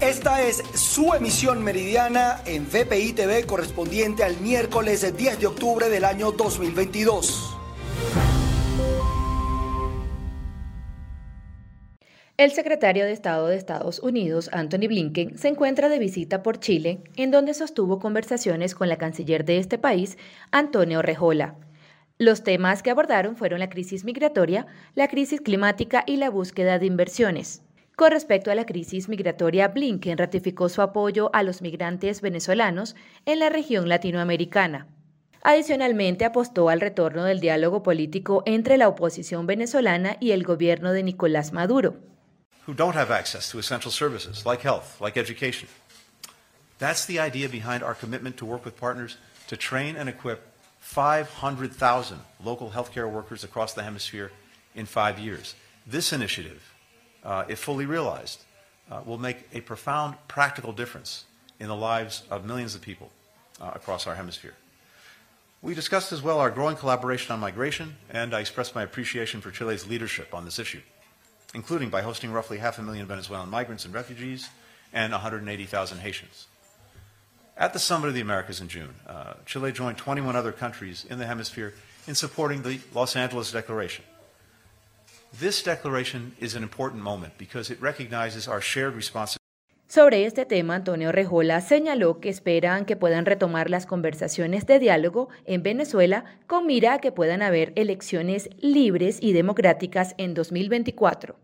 Esta 0.00 0.40
es 0.40 0.62
su 0.72 1.12
emisión 1.12 1.62
meridiana 1.62 2.40
en 2.46 2.64
VPI 2.64 3.12
TV 3.12 3.44
correspondiente 3.44 4.24
al 4.24 4.40
miércoles 4.40 5.14
10 5.14 5.40
de 5.40 5.46
octubre 5.46 5.90
del 5.90 6.06
año 6.06 6.32
2022. 6.32 7.54
El 12.38 12.52
secretario 12.52 13.04
de 13.04 13.12
Estado 13.12 13.48
de 13.48 13.56
Estados 13.56 13.98
Unidos, 13.98 14.48
Anthony 14.54 14.88
Blinken, 14.88 15.36
se 15.36 15.48
encuentra 15.48 15.90
de 15.90 15.98
visita 15.98 16.42
por 16.42 16.60
Chile, 16.60 17.02
en 17.16 17.30
donde 17.30 17.52
sostuvo 17.52 17.98
conversaciones 17.98 18.74
con 18.74 18.88
la 18.88 18.96
canciller 18.96 19.44
de 19.44 19.58
este 19.58 19.76
país, 19.76 20.16
Antonio 20.50 21.02
Rejola. 21.02 21.56
Los 22.16 22.42
temas 22.42 22.82
que 22.82 22.90
abordaron 22.90 23.36
fueron 23.36 23.60
la 23.60 23.68
crisis 23.68 24.06
migratoria, 24.06 24.66
la 24.94 25.08
crisis 25.08 25.42
climática 25.42 26.04
y 26.06 26.16
la 26.16 26.30
búsqueda 26.30 26.78
de 26.78 26.86
inversiones. 26.86 27.62
Con 28.00 28.12
respecto 28.12 28.50
a 28.50 28.54
la 28.54 28.64
crisis 28.64 29.10
migratoria, 29.10 29.68
Blinken 29.68 30.16
ratificó 30.16 30.70
su 30.70 30.80
apoyo 30.80 31.28
a 31.34 31.42
los 31.42 31.60
migrantes 31.60 32.22
venezolanos 32.22 32.96
en 33.26 33.38
la 33.40 33.50
región 33.50 33.90
latinoamericana. 33.90 34.86
Adicionalmente, 35.42 36.24
apostó 36.24 36.70
al 36.70 36.80
retorno 36.80 37.24
del 37.24 37.40
diálogo 37.40 37.82
político 37.82 38.42
entre 38.46 38.78
la 38.78 38.88
oposición 38.88 39.46
venezolana 39.46 40.16
y 40.18 40.30
el 40.30 40.44
gobierno 40.44 40.92
de 40.92 41.02
Nicolás 41.02 41.52
Maduro. 41.52 41.96
who 42.66 42.72
don't 42.72 42.96
have 42.96 43.10
access 43.10 43.50
to 43.50 43.58
essential 43.58 43.92
services 43.92 44.46
like 44.46 44.62
health, 44.66 44.98
like 44.98 45.20
education. 45.20 45.68
That's 46.78 47.04
the 47.04 47.20
idea 47.20 47.50
behind 47.50 47.82
our 47.82 47.94
commitment 47.94 48.38
to 48.38 48.46
work 48.46 48.64
with 48.64 48.80
partners 48.80 49.18
to 49.48 49.58
train 49.58 49.96
and 49.96 50.08
equip 50.08 50.40
500,000 50.80 52.16
local 52.42 52.70
healthcare 52.70 53.10
workers 53.10 53.44
across 53.44 53.74
the 53.74 53.82
hemisphere 53.82 54.30
in 54.74 54.86
five 54.86 55.18
years. 55.18 55.54
This 55.86 56.14
initiative, 56.14 56.69
uh, 57.24 57.44
if 57.48 57.58
fully 57.58 57.86
realized, 57.86 58.42
uh, 58.90 59.00
will 59.04 59.18
make 59.18 59.48
a 59.52 59.60
profound 59.60 60.16
practical 60.28 60.72
difference 60.72 61.24
in 61.58 61.68
the 61.68 61.76
lives 61.76 62.22
of 62.30 62.44
millions 62.44 62.74
of 62.74 62.80
people 62.80 63.10
uh, 63.60 63.70
across 63.74 64.06
our 64.06 64.14
hemisphere. 64.14 64.54
We 65.62 65.74
discussed 65.74 66.12
as 66.12 66.22
well 66.22 66.38
our 66.40 66.50
growing 66.50 66.76
collaboration 66.76 67.32
on 67.32 67.40
migration, 67.40 67.96
and 68.08 68.34
I 68.34 68.40
expressed 68.40 68.74
my 68.74 68.82
appreciation 68.82 69.40
for 69.40 69.50
Chile's 69.50 69.86
leadership 69.86 70.32
on 70.34 70.44
this 70.44 70.58
issue 70.58 70.80
including 71.54 71.90
by 71.90 72.02
hosting 72.02 72.32
roughly 72.32 72.58
half 72.58 72.78
a 72.78 72.82
million 72.82 73.06
Venezuelan 73.06 73.48
migrants 73.48 73.84
and 73.84 73.94
refugees 73.94 74.48
and 74.92 75.12
180,000 75.12 75.98
Haitians. 75.98 76.46
At 77.56 77.72
the 77.72 77.78
Summit 77.78 78.08
of 78.08 78.14
the 78.14 78.20
Americas 78.20 78.60
in 78.60 78.68
June, 78.68 78.94
uh, 79.06 79.34
Chile 79.44 79.72
joined 79.72 79.98
21 79.98 80.34
other 80.36 80.52
countries 80.52 81.04
in 81.08 81.18
the 81.18 81.26
hemisphere 81.26 81.74
in 82.06 82.14
supporting 82.14 82.62
the 82.62 82.80
Los 82.94 83.16
Angeles 83.16 83.52
Declaration. 83.52 84.04
Sobre 89.86 90.24
este 90.24 90.44
tema, 90.44 90.74
Antonio 90.74 91.12
Rejola 91.12 91.60
señaló 91.60 92.20
que 92.20 92.28
esperan 92.28 92.84
que 92.84 92.96
puedan 92.96 93.26
retomar 93.26 93.70
las 93.70 93.86
conversaciones 93.86 94.66
de 94.66 94.80
diálogo 94.80 95.28
en 95.44 95.62
Venezuela 95.62 96.24
con 96.48 96.66
mira 96.66 96.94
a 96.94 96.98
que 96.98 97.12
puedan 97.12 97.42
haber 97.42 97.72
elecciones 97.76 98.50
libres 98.58 99.18
y 99.20 99.32
democráticas 99.32 100.14
en 100.18 100.34
2024. 100.34 101.36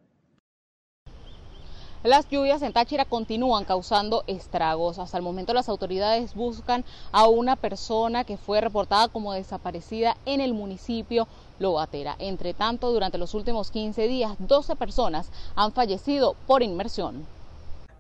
Las 2.07 2.29
lluvias 2.29 2.63
en 2.63 2.73
Táchira 2.73 3.05
continúan 3.05 3.65
causando 3.65 4.23
estragos. 4.29 5.01
Hasta 5.01 5.17
el 5.17 5.25
momento 5.25 5.53
las 5.53 5.69
autoridades 5.69 6.35
buscan 6.37 6.85
a 7.11 7.27
una 7.27 7.57
persona 7.57 8.23
que 8.23 8.37
fue 8.37 8.61
reportada 8.61 9.09
como 9.09 9.33
desaparecida 9.33 10.17
en 10.25 10.41
el 10.41 10.55
municipio 10.55 11.27
Lobatera. 11.59 12.17
Entre 12.19 12.55
tanto, 12.55 12.93
durante 12.93 13.19
los 13.19 13.35
últimos 13.35 13.71
15 13.71 14.09
días, 14.09 14.37
12 14.39 14.77
personas 14.77 15.31
han 15.55 15.73
fallecido 15.73 16.37
por 16.47 16.63
inmersión 16.63 17.27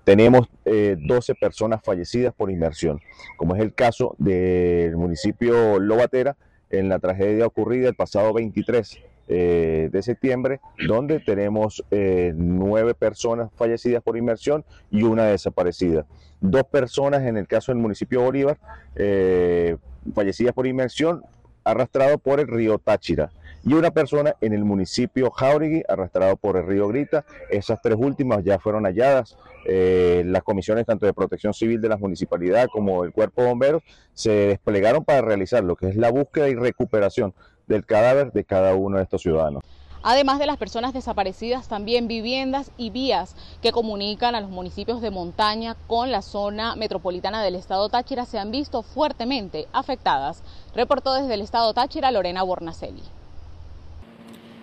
tenemos 0.07 0.47
eh, 0.65 0.97
12 1.01 1.35
personas 1.35 1.81
fallecidas 1.83 2.33
por 2.33 2.49
inmersión, 2.49 3.01
como 3.37 3.57
es 3.57 3.61
el 3.61 3.75
caso 3.75 4.15
del 4.19 4.97
municipio 4.97 5.81
Lobatera 5.81 6.37
en 6.71 6.89
la 6.89 7.01
tragedia 7.01 7.44
ocurrida 7.44 7.89
el 7.89 7.97
pasado 7.97 8.33
23 8.33 9.00
eh, 9.28 9.88
de 9.91 10.03
septiembre, 10.03 10.61
donde 10.87 11.19
tenemos 11.19 11.84
eh, 11.91 12.33
nueve 12.37 12.94
personas 12.94 13.50
fallecidas 13.56 14.00
por 14.00 14.17
inmersión 14.17 14.65
y 14.93 15.03
una 15.03 15.25
desaparecida. 15.25 16.06
Dos 16.41 16.62
personas 16.65 17.23
en 17.23 17.37
el 17.37 17.49
caso 17.49 17.73
del 17.73 17.81
municipio 17.81 18.23
Bolívar, 18.23 18.59
eh, 18.94 19.77
fallecidas 20.15 20.55
por 20.55 20.69
inmersión, 20.69 21.25
arrastrado 21.65 22.19
por 22.19 22.38
el 22.38 22.47
río 22.47 22.78
Táchira 22.78 23.33
y 23.66 23.75
una 23.75 23.91
persona 23.91 24.37
en 24.41 24.53
el 24.53 24.65
municipio 24.65 25.31
Jauregui 25.32 25.82
arrastrado 25.88 26.37
por 26.37 26.56
el 26.56 26.66
río 26.66 26.87
Grita. 26.87 27.25
Esas 27.50 27.82
tres 27.82 27.97
últimas 27.99 28.44
ya 28.44 28.60
fueron 28.60 28.84
halladas. 28.84 29.37
Eh, 29.66 30.22
las 30.25 30.44
comisiones 30.44 30.87
tanto 30.87 31.04
de 31.04 31.12
protección 31.12 31.53
civil 31.53 31.81
de 31.81 31.88
las 31.88 31.99
municipalidades 31.99 32.69
como 32.69 33.03
el 33.03 33.12
cuerpo 33.12 33.43
de 33.43 33.49
bomberos 33.49 33.82
se 34.15 34.31
desplegaron 34.31 35.05
para 35.05 35.21
realizar 35.21 35.65
lo 35.65 35.75
que 35.75 35.88
es 35.88 35.97
la 35.97 36.12
búsqueda 36.12 36.49
y 36.49 36.55
recuperación 36.55 37.34
del 37.66 37.84
cadáver 37.84 38.31
de 38.31 38.44
cada 38.44 38.76
uno 38.76 38.99
de 38.99 39.03
estos 39.03 39.22
ciudadanos. 39.22 39.65
Además 40.05 40.38
de 40.38 40.47
las 40.47 40.59
personas 40.59 40.93
desaparecidas, 40.93 41.66
también 41.66 42.06
viviendas 42.06 42.71
y 42.76 42.91
vías 42.91 43.34
que 43.60 43.72
comunican 43.72 44.37
a 44.37 44.41
los 44.41 44.50
municipios 44.50 45.00
de 45.00 45.10
montaña 45.10 45.75
con 45.88 46.12
la 46.12 46.22
zona 46.22 46.76
metropolitana 46.76 47.43
del 47.43 47.56
estado 47.56 47.88
Táchira 47.88 48.25
se 48.26 48.38
han 48.38 48.53
visto 48.53 48.84
fuertemente 48.84 49.66
afectadas. 49.72 50.44
Reportó 50.76 51.15
desde 51.15 51.34
el 51.34 51.41
estado 51.41 51.75
Táchira 51.75 52.12
Lorena 52.12 52.44
Bornacelli. 52.44 53.03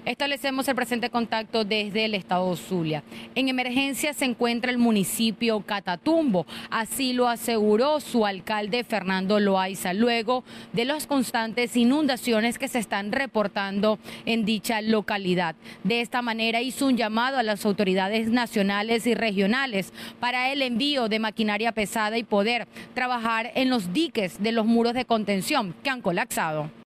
Establecemos 0.06 0.68
el 0.68 0.76
presente 0.76 1.10
contacto 1.10 1.64
desde 1.64 2.04
el 2.04 2.14
estado 2.14 2.54
Zulia. 2.58 3.04
En 3.36 3.48
emergencia 3.48 4.14
se 4.14 4.26
encuentra 4.26 4.70
el 4.70 4.78
municipio 4.78 5.62
Catatumbo. 5.62 6.46
Así 6.70 7.14
lo 7.14 7.30
aseguró 7.30 8.02
su 8.02 8.26
alcalde 8.26 8.84
Fernando 8.84 9.40
Loaiza, 9.40 9.94
luego 9.94 10.44
de 10.74 10.84
las 10.84 11.08
constantes 11.08 11.78
inundaciones 11.78 12.60
que 12.60 12.68
se 12.68 12.80
están 12.80 13.14
reportando 13.14 13.98
en 14.26 14.44
dicha 14.44 14.82
localidad. 14.82 15.56
De 15.86 16.02
esta 16.02 16.22
manera 16.22 16.60
hizo 16.60 16.88
un 16.88 16.98
llamado 16.98 17.38
a 17.38 17.44
las 17.44 17.66
autoridades 17.66 18.28
nacionales 18.28 19.08
y 19.08 19.16
regionales 19.16 19.94
para 20.20 20.52
el 20.52 20.64
envío 20.64 21.08
de 21.08 21.20
maquinaria 21.20 21.72
pesada 21.72 22.18
y 22.18 22.24
poder 22.24 22.68
trabajar 22.94 23.54
en 23.56 23.70
los 23.70 23.94
diques 23.94 24.44
de 24.44 24.52
los 24.52 24.66
muros 24.66 24.96
de 24.96 25.06
contención 25.06 25.74
que 25.82 25.90
han 25.90 26.02
colapsado. 26.02 26.83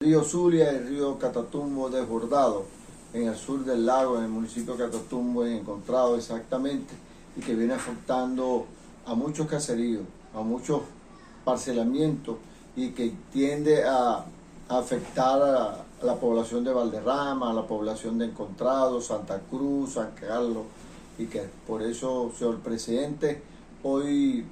Río 0.00 0.22
Zulia 0.22 0.72
y 0.72 0.76
el 0.76 0.88
río 0.90 1.18
Catatumbo 1.18 1.90
desbordado 1.90 2.66
en 3.12 3.26
el 3.26 3.34
sur 3.34 3.64
del 3.64 3.84
lago, 3.84 4.16
en 4.18 4.26
el 4.26 4.30
municipio 4.30 4.76
de 4.76 4.84
Catatumbo, 4.84 5.44
encontrado 5.44 6.14
exactamente, 6.14 6.94
y 7.36 7.40
que 7.40 7.56
viene 7.56 7.74
afectando 7.74 8.66
a 9.04 9.16
muchos 9.16 9.48
caseríos, 9.48 10.04
a 10.32 10.40
muchos 10.42 10.82
parcelamientos, 11.44 12.36
y 12.76 12.90
que 12.90 13.12
tiende 13.32 13.82
a, 13.82 14.24
afectar 14.68 15.42
a, 15.42 15.84
la 16.04 16.14
población 16.14 16.62
de 16.62 16.72
Valderrama, 16.72 17.50
a 17.50 17.54
la 17.54 17.66
población 17.66 18.18
de 18.18 18.26
Encontrado, 18.26 19.00
Santa 19.00 19.40
Cruz, 19.50 19.94
San 19.94 20.12
Carlos, 20.12 20.62
y 21.18 21.26
que 21.26 21.42
por 21.66 21.82
eso, 21.82 22.30
señor 22.38 22.58
presidente, 22.58 23.42
hoy 23.82 24.44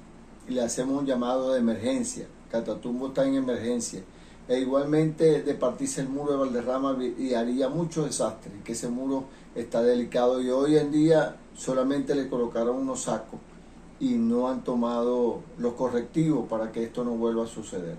le 0.49 0.61
hacemos 0.61 0.99
un 0.99 1.05
llamado 1.05 1.53
de 1.53 1.59
emergencia. 1.59 2.27
Catatumbo 2.51 3.07
está 3.07 3.25
en 3.25 3.35
emergencia 3.35 4.03
e 4.47 4.59
igualmente 4.59 5.43
de 5.43 5.53
partirse 5.55 6.01
el 6.01 6.09
muro 6.09 6.31
de 6.31 6.37
Valderrama 6.37 6.97
y 7.17 7.33
haría 7.33 7.67
mucho 7.67 8.05
desastre, 8.05 8.51
que 8.63 8.71
ese 8.71 8.87
muro 8.87 9.25
está 9.55 9.81
delicado 9.81 10.41
y 10.41 10.49
hoy 10.49 10.77
en 10.77 10.91
día 10.91 11.35
solamente 11.55 12.15
le 12.15 12.29
colocaron 12.29 12.77
unos 12.77 13.03
sacos 13.03 13.39
y 13.99 14.11
no 14.11 14.47
han 14.47 14.63
tomado 14.63 15.41
los 15.57 15.73
correctivos 15.73 16.47
para 16.47 16.71
que 16.71 16.83
esto 16.83 17.03
no 17.03 17.11
vuelva 17.11 17.43
a 17.43 17.47
suceder. 17.47 17.97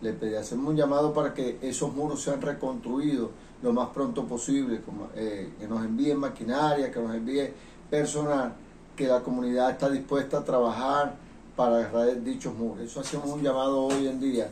Le 0.00 0.12
pedí, 0.12 0.36
hacemos 0.36 0.68
un 0.68 0.76
llamado 0.76 1.12
para 1.12 1.34
que 1.34 1.58
esos 1.62 1.92
muros 1.92 2.22
sean 2.22 2.40
reconstruidos 2.40 3.30
lo 3.62 3.72
más 3.72 3.88
pronto 3.88 4.24
posible, 4.24 4.80
eh, 5.16 5.52
que 5.58 5.66
nos 5.66 5.84
envíen 5.84 6.18
maquinaria, 6.18 6.92
que 6.92 7.00
nos 7.00 7.12
envíe 7.12 7.52
personal, 7.90 8.54
que 8.94 9.08
la 9.08 9.20
comunidad 9.20 9.70
está 9.70 9.88
dispuesta 9.90 10.38
a 10.38 10.44
trabajar 10.44 11.16
para 11.56 12.04
dichos 12.14 12.54
muros. 12.54 12.84
Eso 12.84 13.00
hacemos 13.00 13.30
un 13.30 13.42
llamado 13.42 13.86
hoy 13.86 14.06
en 14.06 14.20
día 14.20 14.48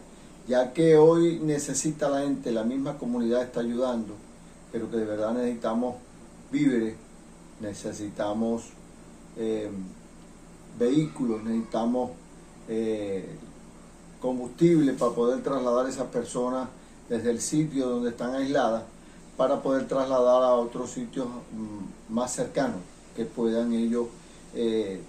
ya 0.46 0.72
que 0.72 0.96
hoy 0.96 1.40
necesita 1.40 2.08
la 2.08 2.22
gente, 2.22 2.52
la 2.52 2.64
misma 2.64 2.98
comunidad 2.98 3.43
está 3.43 3.60
ayudando, 3.60 4.14
pero 4.72 4.90
que 4.90 4.96
de 4.96 5.04
verdad 5.04 5.32
necesitamos 5.32 5.96
víveres, 6.52 6.94
necesitamos 7.60 8.64
eh, 9.37 9.70
vehículos, 10.78 11.43
necesitamos 11.43 12.10
eh, 12.69 13.26
combustible 14.20 14.93
para 14.93 15.12
poder 15.12 15.43
trasladar 15.43 15.87
a 15.87 15.88
esas 15.88 16.08
personas 16.08 16.69
desde 17.08 17.31
el 17.31 17.40
sitio 17.40 17.88
donde 17.88 18.10
están 18.10 18.34
aisladas 18.34 18.82
para 19.37 19.62
poder 19.62 19.87
trasladar 19.87 20.42
a 20.42 20.54
otros 20.54 20.90
sitios 20.90 21.26
mm, 21.26 22.12
más 22.14 22.32
cercanos 22.32 22.81
que 23.14 23.25
puedan 23.25 23.72
ellos 23.72 24.06
eh, 24.54 25.00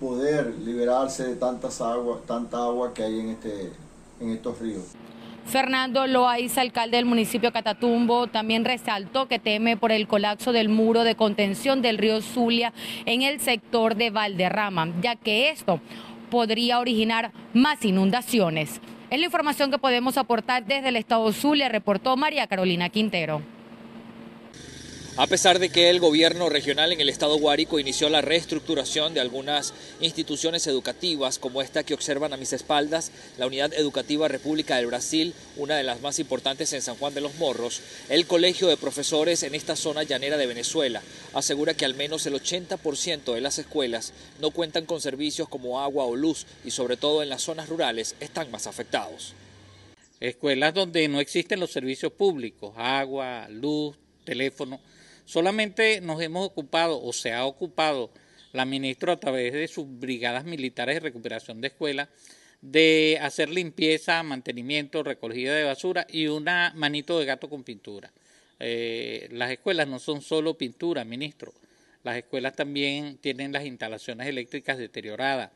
poder 0.00 0.54
liberarse 0.58 1.24
de 1.24 1.36
tantas 1.36 1.80
aguas, 1.80 2.20
tanta 2.26 2.58
agua 2.64 2.92
que 2.92 3.02
hay 3.02 3.20
en 3.20 3.28
este 3.30 3.72
en 4.24 4.30
estos 4.30 4.58
ríos. 4.58 4.94
Fernando 5.46 6.06
Loaiza, 6.06 6.62
alcalde 6.62 6.96
del 6.96 7.04
municipio 7.04 7.52
Catatumbo, 7.52 8.26
también 8.28 8.64
resaltó 8.64 9.28
que 9.28 9.38
teme 9.38 9.76
por 9.76 9.92
el 9.92 10.08
colapso 10.08 10.52
del 10.52 10.68
muro 10.68 11.04
de 11.04 11.16
contención 11.16 11.82
del 11.82 11.98
río 11.98 12.22
Zulia 12.22 12.72
en 13.04 13.22
el 13.22 13.40
sector 13.40 13.94
de 13.94 14.10
Valderrama, 14.10 14.88
ya 15.02 15.16
que 15.16 15.50
esto 15.50 15.80
podría 16.30 16.78
originar 16.78 17.32
más 17.52 17.84
inundaciones. 17.84 18.80
Es 19.10 19.18
la 19.18 19.26
información 19.26 19.70
que 19.70 19.78
podemos 19.78 20.16
aportar 20.16 20.64
desde 20.64 20.88
el 20.88 20.96
estado 20.96 21.30
Zulia, 21.32 21.68
reportó 21.68 22.16
María 22.16 22.46
Carolina 22.46 22.88
Quintero. 22.88 23.53
A 25.16 25.28
pesar 25.28 25.60
de 25.60 25.68
que 25.68 25.90
el 25.90 26.00
gobierno 26.00 26.48
regional 26.48 26.90
en 26.90 27.00
el 27.00 27.08
estado 27.08 27.38
Guárico 27.38 27.78
inició 27.78 28.08
la 28.08 28.20
reestructuración 28.20 29.14
de 29.14 29.20
algunas 29.20 29.72
instituciones 30.00 30.66
educativas, 30.66 31.38
como 31.38 31.62
esta 31.62 31.84
que 31.84 31.94
observan 31.94 32.32
a 32.32 32.36
mis 32.36 32.52
espaldas, 32.52 33.12
la 33.38 33.46
Unidad 33.46 33.72
Educativa 33.74 34.26
República 34.26 34.74
del 34.74 34.88
Brasil, 34.88 35.32
una 35.56 35.76
de 35.76 35.84
las 35.84 36.00
más 36.00 36.18
importantes 36.18 36.72
en 36.72 36.82
San 36.82 36.96
Juan 36.96 37.14
de 37.14 37.20
los 37.20 37.36
Morros, 37.36 37.80
el 38.08 38.26
Colegio 38.26 38.66
de 38.66 38.76
Profesores 38.76 39.44
en 39.44 39.54
esta 39.54 39.76
zona 39.76 40.02
llanera 40.02 40.36
de 40.36 40.48
Venezuela 40.48 41.00
asegura 41.32 41.74
que 41.74 41.84
al 41.84 41.94
menos 41.94 42.26
el 42.26 42.34
80% 42.34 43.34
de 43.34 43.40
las 43.40 43.60
escuelas 43.60 44.12
no 44.40 44.50
cuentan 44.50 44.84
con 44.84 45.00
servicios 45.00 45.48
como 45.48 45.80
agua 45.80 46.06
o 46.06 46.16
luz 46.16 46.44
y 46.64 46.72
sobre 46.72 46.96
todo 46.96 47.22
en 47.22 47.28
las 47.28 47.42
zonas 47.42 47.68
rurales 47.68 48.16
están 48.18 48.50
más 48.50 48.66
afectados. 48.66 49.34
Escuelas 50.18 50.74
donde 50.74 51.06
no 51.06 51.20
existen 51.20 51.60
los 51.60 51.70
servicios 51.70 52.10
públicos, 52.12 52.72
agua, 52.76 53.46
luz, 53.48 53.94
teléfono, 54.24 54.80
Solamente 55.24 56.00
nos 56.00 56.20
hemos 56.20 56.46
ocupado 56.46 57.02
o 57.02 57.12
se 57.12 57.32
ha 57.32 57.44
ocupado 57.44 58.10
la 58.52 58.64
ministra 58.64 59.14
a 59.14 59.20
través 59.20 59.52
de 59.52 59.68
sus 59.68 59.86
brigadas 59.88 60.44
militares 60.44 60.96
de 60.96 61.00
recuperación 61.00 61.60
de 61.60 61.68
escuelas 61.68 62.08
de 62.64 63.18
hacer 63.20 63.50
limpieza, 63.50 64.22
mantenimiento, 64.22 65.02
recogida 65.02 65.54
de 65.54 65.64
basura 65.64 66.06
y 66.08 66.28
una 66.28 66.72
manito 66.74 67.18
de 67.18 67.26
gato 67.26 67.50
con 67.50 67.62
pintura. 67.62 68.10
Eh, 68.58 69.28
las 69.32 69.50
escuelas 69.50 69.86
no 69.86 69.98
son 69.98 70.22
solo 70.22 70.56
pintura, 70.56 71.04
ministro. 71.04 71.52
Las 72.04 72.16
escuelas 72.16 72.56
también 72.56 73.18
tienen 73.18 73.52
las 73.52 73.66
instalaciones 73.66 74.26
eléctricas 74.28 74.78
deterioradas. 74.78 75.50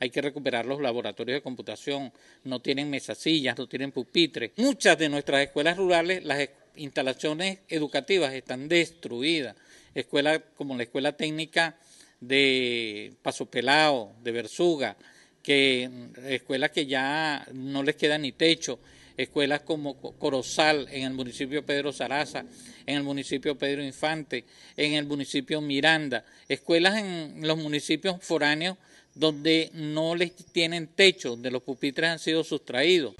Hay 0.00 0.08
que 0.08 0.22
recuperar 0.22 0.64
los 0.64 0.80
laboratorios 0.80 1.36
de 1.36 1.42
computación. 1.42 2.12
No 2.44 2.60
tienen 2.60 2.88
mesasillas, 2.88 3.58
no 3.58 3.66
tienen 3.66 3.92
pupitres. 3.92 4.52
Muchas 4.56 4.96
de 4.96 5.10
nuestras 5.10 5.42
escuelas 5.42 5.76
rurales, 5.76 6.24
las 6.24 6.40
instalaciones 6.76 7.58
educativas 7.68 8.32
están 8.34 8.68
destruidas. 8.68 9.56
Escuelas 9.94 10.40
como 10.56 10.76
la 10.76 10.84
Escuela 10.84 11.16
Técnica 11.16 11.76
de 12.20 13.12
Paso 13.22 13.46
Pelao, 13.46 14.14
de 14.22 14.32
Versuga, 14.32 14.96
que 15.42 15.90
escuelas 16.26 16.70
que 16.70 16.86
ya 16.86 17.46
no 17.52 17.82
les 17.82 17.96
queda 17.96 18.16
ni 18.18 18.32
techo, 18.32 18.80
escuelas 19.16 19.60
como 19.60 19.96
Corozal 20.18 20.88
en 20.90 21.04
el 21.04 21.12
municipio 21.12 21.64
Pedro 21.64 21.92
Saraza, 21.92 22.44
en 22.86 22.96
el 22.96 23.02
municipio 23.02 23.56
Pedro 23.56 23.84
Infante, 23.84 24.44
en 24.76 24.94
el 24.94 25.06
municipio 25.06 25.60
Miranda, 25.60 26.24
escuelas 26.48 26.98
en 26.98 27.46
los 27.46 27.58
municipios 27.58 28.16
foráneos 28.20 28.76
donde 29.14 29.70
no 29.74 30.16
les 30.16 30.34
tienen 30.34 30.88
techo, 30.88 31.30
donde 31.30 31.50
los 31.50 31.62
pupitres 31.62 32.10
han 32.10 32.18
sido 32.18 32.42
sustraídos. 32.42 33.14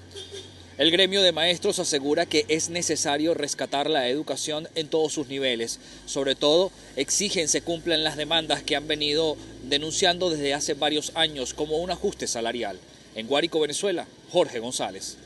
El 0.77 0.91
gremio 0.91 1.23
de 1.23 1.31
maestros 1.31 1.79
asegura 1.79 2.27
que 2.27 2.47
es 2.49 2.69
necesario 2.69 3.33
rescatar 3.33 3.89
la 3.89 4.09
educación 4.09 4.69
en 4.75 4.89
todos 4.89 5.13
sus 5.13 5.29
niveles. 5.29 5.79
Sobre 6.05 6.35
todo, 6.35 6.73
exigen 6.97 7.47
se 7.47 7.63
cumplan 7.63 8.03
las 8.03 8.17
demandas 8.17 8.65
que 8.65 8.75
han 8.75 8.89
venido 8.89 9.37
denunciando 9.63 10.31
desde 10.31 10.53
hace 10.53 10.75
varios 10.75 11.13
años 11.15 11.55
como 11.55 11.77
un 11.77 11.93
ajuste 11.93 12.27
salarial. 12.27 12.81
En 13.15 13.29
Guárico, 13.29 13.61
Venezuela, 13.61 14.09
Jorge 14.33 14.59
González 14.59 15.17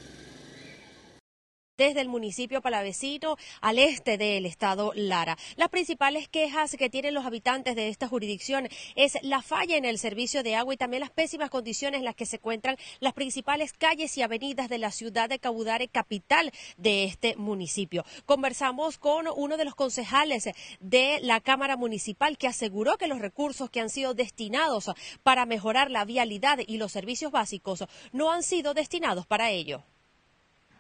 desde 1.79 2.01
el 2.01 2.09
municipio 2.09 2.61
palavecino 2.61 3.37
al 3.61 3.79
este 3.79 4.19
del 4.19 4.45
estado 4.45 4.93
Lara. 4.95 5.39
Las 5.57 5.69
principales 5.69 6.29
quejas 6.29 6.77
que 6.77 6.91
tienen 6.91 7.15
los 7.15 7.25
habitantes 7.25 7.77
de 7.77 7.89
esta 7.89 8.09
jurisdicción 8.09 8.69
es 8.97 9.17
la 9.23 9.41
falla 9.41 9.77
en 9.77 9.85
el 9.85 9.99
servicio 9.99 10.43
de 10.43 10.57
agua 10.57 10.75
y 10.75 10.77
también 10.77 11.01
las 11.01 11.11
pésimas 11.11 11.51
condiciones 11.51 12.01
en 12.01 12.05
las 12.05 12.17
que 12.17 12.27
se 12.27 12.37
encuentran 12.37 12.77
las 12.99 13.15
principales 13.15 13.73
calles 13.73 14.19
y 14.19 14.23
avenidas 14.23 14.69
de 14.69 14.79
la 14.79 14.91
ciudad 14.91 15.29
de 15.29 15.39
Cabudare, 15.39 15.87
capital 15.89 16.53
de 16.77 17.05
este 17.05 17.37
municipio. 17.37 18.05
Conversamos 18.27 18.99
con 18.99 19.27
uno 19.37 19.57
de 19.57 19.65
los 19.65 19.77
concejales 19.77 20.49
de 20.81 21.21
la 21.23 21.41
Cámara 21.41 21.77
Municipal 21.77 22.37
que 22.37 22.49
aseguró 22.49 22.97
que 22.99 23.07
los 23.07 23.21
recursos 23.21 23.71
que 23.71 23.81
han 23.81 23.89
sido 23.89 24.15
destinados 24.15 24.91
para 25.23 25.47
mejorar 25.47 25.93
la 25.93 26.05
vialidad 26.05 26.59
y 26.67 26.79
los 26.79 26.91
servicios 26.91 27.31
básicos 27.31 27.85
no 28.13 28.33
han 28.33 28.43
sido 28.43 28.75
destinados 28.75 29.25
para 29.27 29.51
ello. 29.51 29.85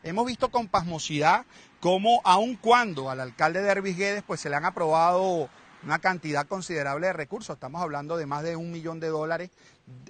Hemos 0.08 0.24
visto 0.24 0.50
con 0.50 0.68
pasmosidad 0.68 1.44
cómo 1.80 2.22
aun 2.24 2.56
cuando 2.56 3.10
al 3.10 3.20
alcalde 3.20 3.60
de 3.60 3.68
Herbis 3.68 4.22
pues 4.26 4.40
se 4.40 4.48
le 4.48 4.56
han 4.56 4.64
aprobado 4.64 5.50
una 5.82 5.98
cantidad 5.98 6.46
considerable 6.46 7.08
de 7.08 7.12
recursos, 7.12 7.54
estamos 7.54 7.82
hablando 7.82 8.16
de 8.16 8.24
más 8.24 8.42
de 8.42 8.56
un 8.56 8.70
millón 8.70 9.00
de 9.00 9.08
dólares 9.08 9.50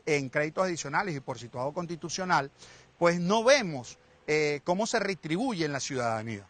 en 0.07 0.29
créditos 0.29 0.67
adicionales 0.67 1.17
y 1.17 1.21
por 1.21 1.41
situado 1.41 1.73
constitucional, 1.73 2.53
pues 2.97 3.19
no 3.19 3.43
vemos 3.43 3.99
eh, 4.29 4.61
cómo 4.63 4.87
se 4.87 5.01
retribuye 5.01 5.65
en 5.65 5.73
la 5.73 5.81
ciudadanía. 5.81 6.47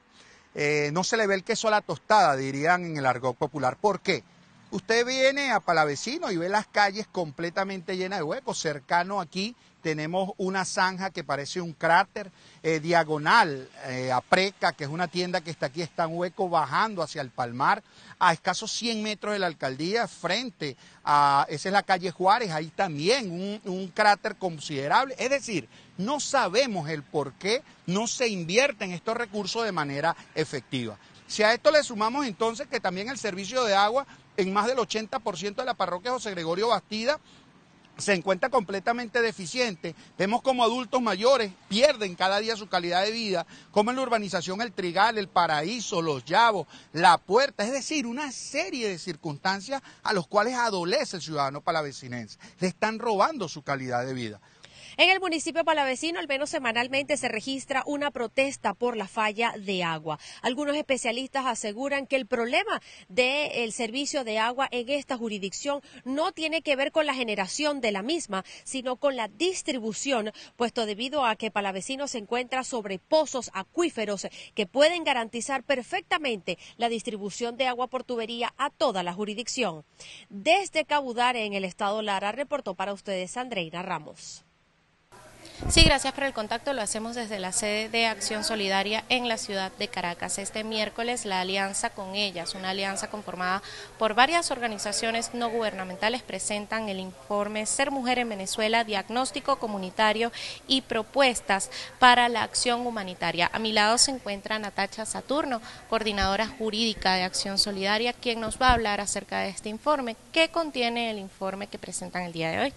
Eh, 0.55 0.91
no 0.93 1.03
se 1.03 1.17
le 1.17 1.27
ve 1.27 1.35
el 1.35 1.43
queso 1.43 1.69
a 1.69 1.71
la 1.71 1.81
tostada, 1.81 2.37
dirían 2.37 2.85
en 2.85 2.99
el 2.99 3.07
argot 3.07 3.35
popular. 3.35 3.79
¿Por 3.79 4.01
qué? 4.01 4.25
Usted 4.73 5.07
viene 5.07 5.53
a 5.53 5.61
Palavecino 5.61 6.31
y 6.31 6.37
ve 6.37 6.51
las 6.51 6.67
calles 6.67 7.07
completamente 7.07 7.97
llenas 7.97 8.19
de 8.19 8.25
huecos. 8.25 8.61
Cercano 8.61 9.23
aquí 9.23 9.57
tenemos 9.89 10.33
una 10.37 10.67
zanja 10.67 11.09
que 11.09 11.25
parece 11.25 11.63
un 11.63 11.73
cráter 11.73 12.31
eh, 12.63 12.79
diagonal 12.79 13.71
eh, 13.87 14.13
a 14.13 14.21
Preca, 14.21 14.75
que 14.75 14.85
es 14.85 14.91
una 14.91 15.09
tienda 15.09 15.41
que 15.41 15.51
está 15.51 15.65
aquí, 15.65 15.81
está 15.81 16.05
en 16.05 16.15
hueco 16.15 16.51
bajando 16.51 17.03
hacia 17.03 17.23
el 17.23 17.31
Palmar, 17.31 17.83
a 18.19 18.35
escasos 18.35 18.71
100 18.73 19.03
metros 19.03 19.33
de 19.33 19.39
la 19.39 19.47
alcaldía, 19.47 20.07
frente 20.07 20.77
a, 21.05 21.47
esa 21.49 21.71
es 21.71 21.73
la 21.73 21.83
calle 21.83 22.11
Juárez, 22.11 22.51
ahí 22.51 22.67
también 22.67 23.31
un, 23.31 23.63
un 23.65 23.89
cráter 23.89 24.37
considerable. 24.37 25.15
Es 25.19 25.31
decir, 25.31 25.71
no 25.97 26.21
sabemos 26.21 26.91
el 26.91 27.03
por 27.03 27.33
qué 27.33 27.63
no 27.87 28.07
se 28.07 28.29
invierten 28.29 28.93
estos 28.93 29.17
recursos 29.17 29.65
de 29.65 29.73
manera 29.73 30.15
efectiva. 30.35 30.99
Si 31.27 31.43
a 31.43 31.55
esto 31.55 31.71
le 31.71 31.83
sumamos 31.83 32.27
entonces 32.27 32.67
que 32.67 32.79
también 32.79 33.09
el 33.09 33.17
servicio 33.17 33.65
de 33.65 33.75
agua 33.75 34.07
en 34.37 34.53
más 34.53 34.67
del 34.67 34.77
80% 34.77 35.55
de 35.55 35.65
la 35.65 35.73
parroquia 35.73 36.11
José 36.11 36.33
Gregorio 36.33 36.69
Bastida 36.69 37.19
se 37.99 38.15
encuentra 38.15 38.49
completamente 38.49 39.21
deficiente. 39.21 39.95
Vemos 40.17 40.41
como 40.41 40.63
adultos 40.63 41.03
mayores 41.03 41.53
pierden 41.69 42.15
cada 42.15 42.39
día 42.39 42.57
su 42.57 42.69
calidad 42.69 43.03
de 43.05 43.11
vida, 43.11 43.47
como 43.73 43.91
en 43.91 43.97
la 43.97 44.03
urbanización 44.03 44.61
El 44.61 44.73
Trigal, 44.73 45.19
El 45.19 45.29
Paraíso, 45.29 46.01
Los 46.01 46.25
Llavos, 46.25 46.67
La 46.93 47.19
Puerta, 47.19 47.65
es 47.65 47.73
decir, 47.73 48.07
una 48.07 48.31
serie 48.33 48.89
de 48.89 48.99
circunstancias 48.99 49.83
a 50.03 50.13
los 50.13 50.29
cuales 50.29 50.55
adolece 50.55 51.17
el 51.17 51.23
ciudadano 51.23 51.61
palavecinense. 51.61 52.39
Le 52.61 52.69
están 52.69 52.99
robando 52.99 53.49
su 53.49 53.63
calidad 53.63 54.07
de 54.07 54.15
vida. 54.15 54.41
En 55.01 55.11
el 55.11 55.21
municipio 55.21 55.65
palavecino, 55.65 56.19
al 56.19 56.27
menos 56.27 56.51
semanalmente, 56.51 57.17
se 57.17 57.29
registra 57.29 57.85
una 57.87 58.11
protesta 58.11 58.75
por 58.75 58.97
la 58.97 59.07
falla 59.07 59.55
de 59.57 59.85
agua. 59.85 60.19
Algunos 60.43 60.75
especialistas 60.75 61.47
aseguran 61.47 62.09
que 62.09 62.17
el 62.17 62.27
problema 62.27 62.83
del 63.09 63.71
servicio 63.71 64.25
de 64.25 64.41
agua 64.41 64.67
en 64.73 64.89
esta 64.89 65.17
jurisdicción 65.17 65.83
no 66.05 66.33
tiene 66.33 66.63
que 66.63 66.75
ver 66.75 66.91
con 66.91 67.07
la 67.07 67.15
generación 67.15 67.81
de 67.81 67.93
la 67.93 68.03
misma, 68.03 68.45
sino 68.65 68.97
con 68.97 69.15
la 69.15 69.29
distribución, 69.29 70.33
puesto 70.57 70.85
debido 70.85 71.25
a 71.25 71.37
que 71.37 71.53
Palavecino 71.53 72.09
se 72.09 72.19
encuentra 72.19 72.65
sobre 72.65 72.99
pozos 72.99 73.53
acuíferos 73.55 74.27
que 74.57 74.67
pueden 74.67 75.05
garantizar 75.05 75.63
perfectamente 75.63 76.59
la 76.77 76.89
distribución 76.89 77.57
de 77.57 77.69
agua 77.69 77.87
por 77.87 78.03
tubería 78.03 78.53
a 78.59 78.71
toda 78.71 79.05
la 79.05 79.15
jurisdicción. 79.15 79.85
Desde 80.29 80.85
Cabudare, 80.85 81.45
en 81.45 81.55
el 81.55 81.65
estado 81.65 82.03
Lara, 82.03 82.33
reportó 82.33 82.75
para 82.75 82.93
ustedes 82.93 83.37
Andreina 83.37 83.85
Ramos. 83.85 84.48
Sí, 85.69 85.83
gracias 85.83 86.15
por 86.15 86.25
el 86.25 86.33
contacto. 86.33 86.73
Lo 86.73 86.81
hacemos 86.81 87.15
desde 87.15 87.39
la 87.39 87.53
sede 87.53 87.89
de 87.89 88.07
Acción 88.07 88.43
Solidaria 88.43 89.05
en 89.09 89.29
la 89.29 89.37
ciudad 89.37 89.71
de 89.79 89.89
Caracas. 89.89 90.39
Este 90.39 90.65
miércoles 90.65 91.27
la 91.27 91.41
alianza 91.41 91.91
con 91.91 92.15
ellas, 92.15 92.55
una 92.55 92.71
alianza 92.71 93.11
conformada 93.11 93.63
por 93.99 94.15
varias 94.15 94.51
organizaciones 94.51 95.35
no 95.35 95.51
gubernamentales, 95.51 96.23
presentan 96.23 96.89
el 96.89 97.01
informe 97.01 97.67
Ser 97.67 97.91
Mujer 97.91 98.19
en 98.19 98.31
Venezuela, 98.31 98.85
diagnóstico 98.85 99.59
comunitario 99.59 100.33
y 100.67 100.83
propuestas 100.83 101.71
para 101.99 102.29
la 102.29 102.45
acción 102.45 102.87
humanitaria. 102.87 103.51
A 103.53 103.59
mi 103.59 103.73
lado 103.73 103.99
se 103.99 104.13
encuentra 104.13 104.59
Natacha 104.59 105.05
Saturno, 105.05 105.61
coordinadora 105.91 106.47
jurídica 106.47 107.15
de 107.15 107.25
Acción 107.25 107.59
Solidaria, 107.59 108.15
quien 108.15 108.41
nos 108.41 108.59
va 108.59 108.69
a 108.69 108.75
hablar 108.75 109.01
acerca 109.01 109.41
de 109.41 109.51
este 109.51 109.69
informe. 109.69 110.17
¿Qué 110.33 110.49
contiene 110.49 111.11
el 111.11 111.19
informe 111.19 111.67
que 111.67 111.79
presentan 111.79 112.23
el 112.23 112.33
día 112.33 112.51
de 112.51 112.61
hoy? 112.61 112.73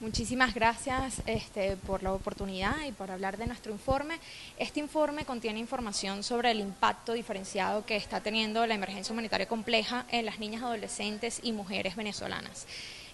Muchísimas 0.00 0.54
gracias 0.54 1.20
este, 1.26 1.76
por 1.76 2.02
la 2.02 2.14
oportunidad 2.14 2.74
y 2.88 2.92
por 2.92 3.10
hablar 3.10 3.36
de 3.36 3.46
nuestro 3.46 3.70
informe. 3.70 4.18
Este 4.56 4.80
informe 4.80 5.26
contiene 5.26 5.58
información 5.58 6.22
sobre 6.22 6.52
el 6.52 6.60
impacto 6.60 7.12
diferenciado 7.12 7.84
que 7.84 7.96
está 7.96 8.22
teniendo 8.22 8.66
la 8.66 8.74
emergencia 8.74 9.12
humanitaria 9.12 9.46
compleja 9.46 10.06
en 10.10 10.24
las 10.24 10.38
niñas, 10.38 10.62
adolescentes 10.62 11.40
y 11.42 11.52
mujeres 11.52 11.96
venezolanas. 11.96 12.66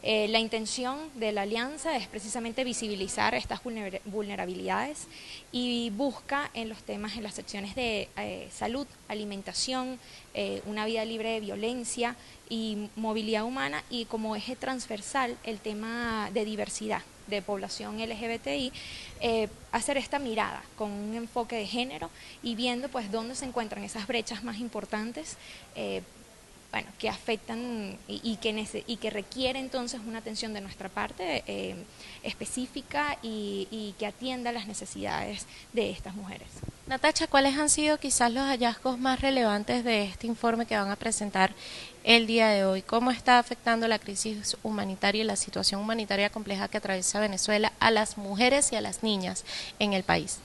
Eh, 0.09 0.29
la 0.29 0.39
intención 0.39 0.99
de 1.17 1.33
la 1.33 1.43
alianza 1.43 1.97
es 1.97 2.07
precisamente 2.07 2.63
visibilizar 2.63 3.35
estas 3.35 3.61
vulnerabilidades 4.05 5.09
y 5.51 5.91
busca 5.91 6.49
en 6.55 6.69
los 6.69 6.81
temas, 6.85 7.17
en 7.17 7.25
las 7.25 7.35
secciones 7.35 7.75
de 7.75 8.09
eh, 8.17 8.49
salud, 8.53 8.87
alimentación, 9.09 9.99
eh, 10.33 10.63
una 10.67 10.87
vida 10.87 11.05
libre 11.05 11.31
de 11.31 11.41
violencia 11.41 12.15
y 12.49 12.89
movilidad 12.95 13.43
humana 13.43 13.83
y 13.91 14.05
como 14.05 14.37
eje 14.37 14.55
transversal 14.55 15.37
el 15.43 15.59
tema 15.59 16.31
de 16.33 16.45
diversidad 16.45 17.03
de 17.27 17.43
población 17.43 17.99
LGBTI, 17.99 18.73
hacer 19.73 19.97
esta 19.97 20.21
mirada 20.21 20.63
con 20.79 20.93
un 20.93 21.17
enfoque 21.17 21.57
de 21.57 21.67
género 21.67 22.09
y 22.45 22.55
viendo 22.55 22.89
pues 22.89 23.11
dónde 23.11 23.35
se 23.35 23.47
encuentran 23.47 23.83
esas 23.83 24.07
brechas 24.07 24.45
más 24.45 24.61
importantes 24.61 25.37
bueno, 26.71 26.89
que 26.99 27.09
afectan 27.09 27.99
y, 28.07 28.37
que, 28.37 28.85
y 28.87 28.97
que 28.97 29.11
requiere 29.11 29.59
entonces 29.59 30.01
una 30.07 30.19
atención 30.19 30.53
de 30.53 30.61
nuestra 30.61 30.89
parte 30.89 31.43
eh, 31.47 31.75
específica 32.23 33.19
y, 33.23 33.95
que 33.99 34.07
atienda 34.07 34.53
las 34.53 34.67
necesidades 34.67 35.47
de 35.73 35.91
estas 35.91 36.15
mujeres. 36.15 36.49
Natacha, 36.87 37.27
¿cuáles 37.27 37.57
han 37.57 37.71
sido 37.71 37.99
quizás 37.99 38.33
los 38.33 38.45
hallazgos 38.45 38.99
más 38.99 39.21
relevantes 39.21 39.85
de 39.85 40.05
este 40.05 40.27
informe 40.27 40.67
que 40.67 40.77
van 40.77 40.91
a 40.91 40.97
presentar 40.97 41.55
el 42.05 42.27
día 42.27 42.49
de 42.49 42.65
hoy? 42.65 42.83
¿Cómo 42.83 43.11
está 43.11 43.39
afectando 43.39 43.89
la 43.89 43.99
crisis 43.99 44.57
humanitaria 44.63 45.23
y 45.23 45.27
la 45.27 45.37
situación 45.37 45.81
humanitaria 45.81 46.31
compleja 46.31 46.69
que 46.69 46.79
atraviesa 46.79 47.21
Venezuela 47.21 47.73
a 47.81 47.91
las 47.91 48.19
mujeres 48.19 48.73
y 48.73 48.77
a 48.77 48.81
las 48.81 49.03
niñas 49.03 49.45
en 49.79 49.95
el 49.95 50.03
país? 50.03 50.41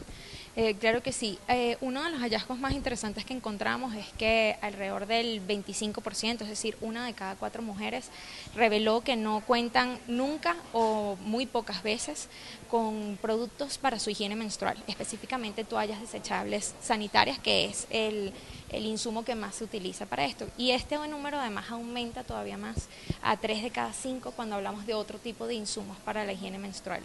Eh, 0.57 0.75
claro 0.75 1.01
que 1.01 1.13
sí. 1.13 1.39
Eh, 1.47 1.77
uno 1.79 2.03
de 2.03 2.09
los 2.09 2.19
hallazgos 2.19 2.59
más 2.59 2.73
interesantes 2.73 3.23
que 3.23 3.33
encontramos 3.33 3.95
es 3.95 4.05
que 4.17 4.57
alrededor 4.61 5.07
del 5.07 5.45
25%, 5.47 6.41
es 6.41 6.49
decir, 6.49 6.77
una 6.81 7.05
de 7.05 7.13
cada 7.13 7.35
cuatro 7.35 7.61
mujeres, 7.61 8.09
reveló 8.53 8.99
que 9.01 9.15
no 9.15 9.41
cuentan 9.41 9.97
nunca 10.07 10.57
o 10.73 11.15
muy 11.21 11.45
pocas 11.45 11.83
veces 11.83 12.27
con 12.69 13.17
productos 13.21 13.77
para 13.77 13.97
su 13.97 14.09
higiene 14.09 14.35
menstrual, 14.35 14.77
específicamente 14.87 15.63
toallas 15.63 16.01
desechables 16.01 16.75
sanitarias, 16.81 17.39
que 17.39 17.65
es 17.65 17.87
el, 17.89 18.33
el 18.71 18.85
insumo 18.85 19.23
que 19.23 19.35
más 19.35 19.55
se 19.55 19.63
utiliza 19.63 20.05
para 20.05 20.25
esto. 20.25 20.47
Y 20.57 20.71
este 20.71 20.97
número 21.07 21.39
además 21.39 21.71
aumenta 21.71 22.23
todavía 22.23 22.57
más 22.57 22.87
a 23.21 23.37
tres 23.37 23.63
de 23.63 23.71
cada 23.71 23.93
cinco 23.93 24.31
cuando 24.31 24.55
hablamos 24.55 24.85
de 24.85 24.95
otro 24.95 25.17
tipo 25.17 25.47
de 25.47 25.53
insumos 25.53 25.97
para 26.03 26.25
la 26.25 26.33
higiene 26.33 26.59
menstrual. 26.59 27.03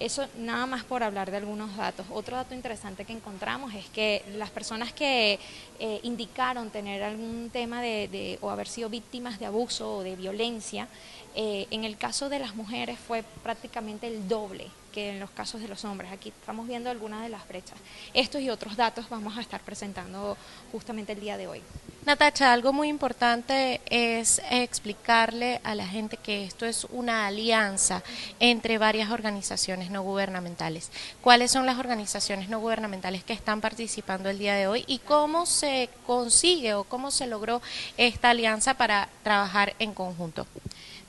Eso 0.00 0.26
nada 0.38 0.64
más 0.64 0.82
por 0.82 1.02
hablar 1.02 1.30
de 1.30 1.36
algunos 1.36 1.76
datos. 1.76 2.06
Otro 2.10 2.34
dato 2.34 2.54
interesante 2.54 3.04
que 3.04 3.12
encontramos 3.12 3.74
es 3.74 3.84
que 3.90 4.24
las 4.34 4.48
personas 4.48 4.94
que 4.94 5.38
eh, 5.78 6.00
indicaron 6.04 6.70
tener 6.70 7.02
algún 7.02 7.50
tema 7.52 7.82
de, 7.82 8.38
o 8.40 8.48
haber 8.48 8.66
sido 8.66 8.88
víctimas 8.88 9.38
de 9.38 9.44
abuso 9.44 9.98
o 9.98 10.02
de 10.02 10.16
violencia, 10.16 10.88
eh, 11.34 11.66
en 11.70 11.84
el 11.84 11.96
caso 11.96 12.28
de 12.28 12.38
las 12.38 12.54
mujeres 12.54 12.98
fue 12.98 13.24
prácticamente 13.42 14.06
el 14.06 14.28
doble 14.28 14.68
que 14.90 15.10
en 15.10 15.20
los 15.20 15.30
casos 15.30 15.60
de 15.60 15.68
los 15.68 15.84
hombres. 15.84 16.10
Aquí 16.12 16.30
estamos 16.30 16.66
viendo 16.66 16.90
algunas 16.90 17.22
de 17.22 17.28
las 17.28 17.46
brechas. 17.46 17.78
Estos 18.12 18.40
y 18.40 18.50
otros 18.50 18.76
datos 18.76 19.08
vamos 19.08 19.36
a 19.38 19.40
estar 19.40 19.60
presentando 19.60 20.36
justamente 20.72 21.12
el 21.12 21.20
día 21.20 21.36
de 21.36 21.46
hoy. 21.46 21.62
Natacha, 22.06 22.52
algo 22.52 22.72
muy 22.72 22.88
importante 22.88 23.82
es 23.86 24.40
explicarle 24.50 25.60
a 25.64 25.74
la 25.74 25.86
gente 25.86 26.16
que 26.16 26.44
esto 26.44 26.64
es 26.64 26.84
una 26.84 27.26
alianza 27.26 28.02
entre 28.40 28.78
varias 28.78 29.10
organizaciones 29.10 29.90
no 29.90 30.02
gubernamentales. 30.02 30.90
¿Cuáles 31.20 31.50
son 31.50 31.66
las 31.66 31.78
organizaciones 31.78 32.48
no 32.48 32.58
gubernamentales 32.58 33.22
que 33.22 33.34
están 33.34 33.60
participando 33.60 34.30
el 34.30 34.38
día 34.38 34.54
de 34.54 34.66
hoy 34.66 34.84
y 34.86 34.98
cómo 35.00 35.44
se 35.44 35.90
consigue 36.06 36.72
o 36.72 36.84
cómo 36.84 37.10
se 37.10 37.26
logró 37.26 37.60
esta 37.98 38.30
alianza 38.30 38.74
para 38.74 39.10
trabajar 39.22 39.74
en 39.78 39.92
conjunto? 39.92 40.46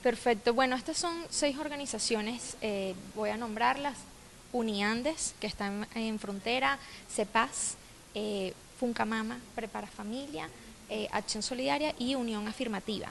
Perfecto. 0.02 0.52
Bueno, 0.52 0.76
estas 0.76 0.96
son 0.96 1.14
seis 1.30 1.56
organizaciones, 1.58 2.56
eh, 2.60 2.94
voy 3.14 3.30
a 3.30 3.36
nombrarlas. 3.36 3.96
Uniandes, 4.52 5.34
que 5.40 5.46
están 5.46 5.86
en 5.94 6.18
frontera, 6.18 6.78
CEPAS, 7.08 7.76
eh, 8.14 8.52
Funcamama, 8.78 9.38
Prepara 9.54 9.86
Familia, 9.86 10.48
eh, 10.88 11.08
Acción 11.12 11.42
Solidaria 11.42 11.94
y 11.98 12.14
Unión 12.14 12.46
Afirmativa. 12.48 13.08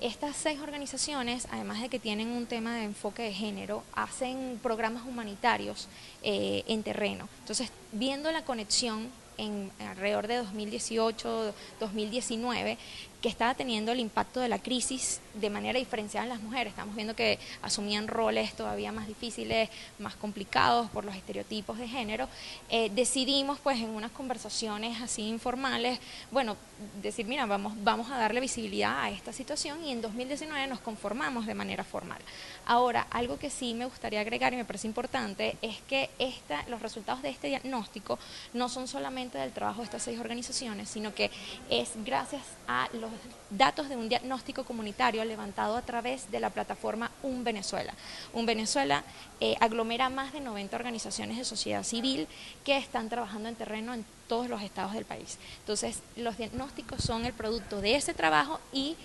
Estas 0.00 0.34
seis 0.34 0.60
organizaciones, 0.60 1.46
además 1.50 1.80
de 1.80 1.88
que 1.88 1.98
tienen 1.98 2.28
un 2.28 2.46
tema 2.46 2.74
de 2.74 2.84
enfoque 2.84 3.22
de 3.22 3.34
género, 3.34 3.84
hacen 3.92 4.58
programas 4.62 5.04
humanitarios 5.06 5.88
eh, 6.22 6.64
en 6.66 6.82
terreno. 6.82 7.28
Entonces, 7.40 7.70
viendo 7.92 8.32
la 8.32 8.42
conexión 8.44 9.08
en 9.36 9.70
alrededor 9.78 10.26
de 10.26 10.36
2018, 10.36 11.54
2019, 11.78 12.78
que 13.20 13.28
estaba 13.28 13.54
teniendo 13.54 13.92
el 13.92 14.00
impacto 14.00 14.40
de 14.40 14.48
la 14.48 14.58
crisis 14.58 15.20
de 15.34 15.50
manera 15.50 15.78
diferenciada 15.78 16.24
en 16.24 16.30
las 16.30 16.40
mujeres. 16.40 16.70
Estamos 16.70 16.94
viendo 16.94 17.14
que 17.14 17.38
asumían 17.62 18.08
roles 18.08 18.54
todavía 18.54 18.92
más 18.92 19.06
difíciles, 19.06 19.68
más 19.98 20.14
complicados 20.14 20.88
por 20.90 21.04
los 21.04 21.14
estereotipos 21.14 21.78
de 21.78 21.86
género. 21.86 22.28
Eh, 22.70 22.90
decidimos, 22.94 23.58
pues, 23.60 23.78
en 23.78 23.90
unas 23.90 24.10
conversaciones 24.10 25.00
así 25.00 25.22
informales, 25.28 26.00
bueno, 26.30 26.56
decir, 27.02 27.26
mira, 27.26 27.46
vamos, 27.46 27.74
vamos 27.82 28.10
a 28.10 28.18
darle 28.18 28.40
visibilidad 28.40 29.02
a 29.02 29.10
esta 29.10 29.32
situación 29.32 29.84
y 29.84 29.92
en 29.92 30.00
2019 30.00 30.66
nos 30.66 30.80
conformamos 30.80 31.46
de 31.46 31.54
manera 31.54 31.84
formal. 31.84 32.18
Ahora, 32.66 33.06
algo 33.10 33.38
que 33.38 33.50
sí 33.50 33.74
me 33.74 33.84
gustaría 33.84 34.20
agregar 34.20 34.52
y 34.52 34.56
me 34.56 34.64
parece 34.64 34.86
importante 34.86 35.56
es 35.60 35.78
que 35.88 36.10
esta, 36.18 36.64
los 36.68 36.80
resultados 36.80 37.22
de 37.22 37.28
este 37.28 37.48
diagnóstico 37.48 38.18
no 38.54 38.68
son 38.68 38.88
solamente 38.88 39.38
del 39.38 39.52
trabajo 39.52 39.80
de 39.80 39.84
estas 39.84 40.02
seis 40.02 40.18
organizaciones, 40.18 40.88
sino 40.88 41.14
que 41.14 41.30
es 41.68 41.90
gracias 42.04 42.42
a 42.66 42.88
los 42.94 43.09
datos 43.50 43.88
de 43.88 43.96
un 43.96 44.08
diagnóstico 44.08 44.64
comunitario 44.64 45.24
levantado 45.24 45.76
a 45.76 45.82
través 45.82 46.30
de 46.30 46.40
la 46.40 46.50
plataforma 46.50 47.10
Un 47.22 47.44
Venezuela. 47.44 47.94
Un 48.32 48.46
Venezuela 48.46 49.04
eh, 49.40 49.56
aglomera 49.60 50.08
más 50.08 50.32
de 50.32 50.40
90 50.40 50.76
organizaciones 50.76 51.36
de 51.36 51.44
sociedad 51.44 51.82
civil 51.82 52.28
que 52.64 52.76
están 52.76 53.08
trabajando 53.08 53.48
en 53.48 53.56
terreno 53.56 53.94
en 53.94 54.04
todos 54.28 54.48
los 54.48 54.62
estados 54.62 54.92
del 54.92 55.04
país. 55.04 55.38
Entonces, 55.60 56.00
los 56.16 56.38
diagnósticos 56.38 57.02
son 57.02 57.24
el 57.24 57.32
producto 57.32 57.80
de 57.80 57.96
ese 57.96 58.14
trabajo 58.14 58.60
y 58.72 58.96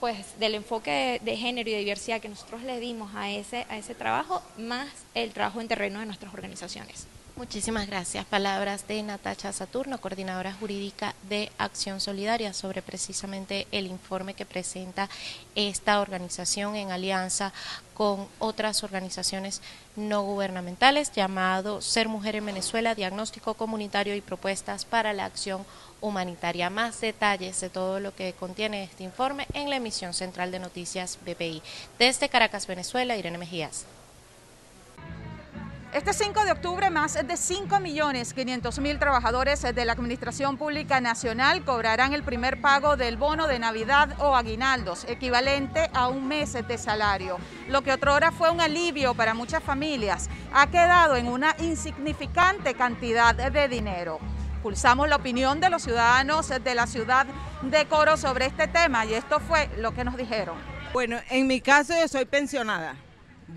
pues 0.00 0.38
del 0.38 0.54
enfoque 0.54 1.20
de, 1.22 1.36
género 1.36 1.68
y 1.68 1.72
de 1.72 1.78
diversidad 1.78 2.20
que 2.20 2.28
nosotros 2.28 2.62
le 2.62 2.80
dimos 2.80 3.14
a 3.14 3.30
ese, 3.30 3.66
a 3.68 3.76
ese 3.76 3.94
trabajo, 3.94 4.42
más 4.58 4.88
el 5.14 5.32
trabajo 5.32 5.60
en 5.60 5.68
terreno 5.68 6.00
de 6.00 6.06
nuestras 6.06 6.32
organizaciones. 6.32 7.06
Muchísimas 7.36 7.88
gracias. 7.88 8.24
Palabras 8.26 8.86
de 8.86 9.02
Natacha 9.02 9.52
Saturno, 9.52 10.00
coordinadora 10.00 10.52
jurídica 10.52 11.16
de 11.28 11.50
Acción 11.58 12.00
Solidaria, 12.00 12.54
sobre 12.54 12.80
precisamente 12.80 13.66
el 13.72 13.88
informe 13.88 14.34
que 14.34 14.46
presenta 14.46 15.10
esta 15.56 16.00
organización 16.00 16.76
en 16.76 16.92
alianza 16.92 17.52
con 17.92 18.28
otras 18.38 18.84
organizaciones 18.84 19.62
no 19.96 20.22
gubernamentales 20.22 21.10
llamado 21.10 21.82
Ser 21.82 22.06
Mujer 22.06 22.36
en 22.36 22.46
Venezuela, 22.46 22.94
Diagnóstico 22.94 23.54
Comunitario 23.54 24.14
y 24.14 24.20
Propuestas 24.20 24.84
para 24.84 25.12
la 25.12 25.24
Acción 25.24 25.66
Humanitaria. 26.00 26.70
Más 26.70 27.00
detalles 27.00 27.60
de 27.60 27.68
todo 27.68 27.98
lo 27.98 28.14
que 28.14 28.34
contiene 28.34 28.84
este 28.84 29.02
informe 29.02 29.48
en 29.54 29.70
la 29.70 29.76
emisión 29.76 30.14
central 30.14 30.52
de 30.52 30.60
noticias 30.60 31.18
BPI. 31.26 31.62
Desde 31.98 32.28
Caracas, 32.28 32.68
Venezuela, 32.68 33.16
Irene 33.16 33.38
Mejías. 33.38 33.86
Este 35.94 36.12
5 36.12 36.44
de 36.44 36.50
octubre, 36.50 36.90
más 36.90 37.14
de 37.14 37.22
5.500.000 37.22 38.98
trabajadores 38.98 39.62
de 39.62 39.84
la 39.84 39.92
Administración 39.92 40.56
Pública 40.56 41.00
Nacional 41.00 41.64
cobrarán 41.64 42.12
el 42.12 42.24
primer 42.24 42.60
pago 42.60 42.96
del 42.96 43.16
bono 43.16 43.46
de 43.46 43.60
Navidad 43.60 44.08
o 44.18 44.34
aguinaldos, 44.34 45.04
equivalente 45.04 45.88
a 45.94 46.08
un 46.08 46.26
mes 46.26 46.52
de 46.54 46.78
salario. 46.78 47.38
Lo 47.68 47.82
que 47.82 47.92
otrora 47.92 48.32
fue 48.32 48.50
un 48.50 48.60
alivio 48.60 49.14
para 49.14 49.34
muchas 49.34 49.62
familias, 49.62 50.28
ha 50.52 50.66
quedado 50.66 51.14
en 51.14 51.28
una 51.28 51.54
insignificante 51.60 52.74
cantidad 52.74 53.32
de 53.32 53.68
dinero. 53.68 54.18
Pulsamos 54.64 55.08
la 55.08 55.14
opinión 55.14 55.60
de 55.60 55.70
los 55.70 55.84
ciudadanos 55.84 56.48
de 56.48 56.74
la 56.74 56.88
ciudad 56.88 57.24
de 57.62 57.86
Coro 57.86 58.16
sobre 58.16 58.46
este 58.46 58.66
tema 58.66 59.06
y 59.06 59.14
esto 59.14 59.38
fue 59.38 59.70
lo 59.78 59.94
que 59.94 60.02
nos 60.02 60.16
dijeron. 60.16 60.56
Bueno, 60.92 61.20
en 61.30 61.46
mi 61.46 61.60
caso 61.60 61.94
yo 61.96 62.08
soy 62.08 62.24
pensionada 62.24 62.96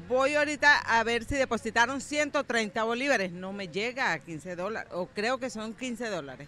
Voy 0.07 0.35
ahorita 0.35 0.79
a 0.79 1.03
ver 1.03 1.23
si 1.23 1.35
depositaron 1.35 2.01
130 2.01 2.83
bolívares. 2.83 3.31
No 3.31 3.53
me 3.53 3.67
llega 3.69 4.11
a 4.11 4.19
15 4.19 4.55
dólares, 4.55 4.91
o 4.93 5.07
creo 5.07 5.37
que 5.37 5.49
son 5.49 5.73
15 5.73 6.09
dólares. 6.09 6.47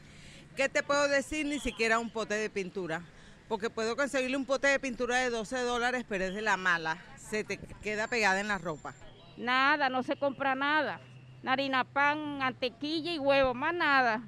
¿Qué 0.56 0.68
te 0.68 0.84
puedo 0.84 1.08
decir? 1.08 1.46
Ni 1.46 1.60
siquiera 1.60 2.00
un 2.00 2.10
pote 2.10 2.34
de 2.34 2.50
pintura. 2.50 3.02
Porque 3.48 3.70
puedo 3.70 3.96
conseguirle 3.96 4.38
un 4.38 4.46
pote 4.46 4.68
de 4.68 4.80
pintura 4.80 5.18
de 5.18 5.30
12 5.30 5.62
dólares, 5.62 6.06
pero 6.08 6.26
es 6.26 6.36
de 6.36 6.42
la 6.42 6.58
mala. 6.58 6.98
Se 7.18 7.44
te 7.44 7.58
queda 7.82 8.08
pegada 8.08 8.40
en 8.40 8.48
la 8.48 8.58
ropa. 8.58 8.94
Nada, 9.38 9.90
no 9.90 10.04
se 10.04 10.18
compra 10.18 10.54
nada. 10.56 11.00
Harina, 11.46 11.86
pan, 11.86 12.40
mantequilla 12.40 13.14
y 13.14 13.20
huevo, 13.20 13.54
más 13.54 13.74
nada. 13.74 14.22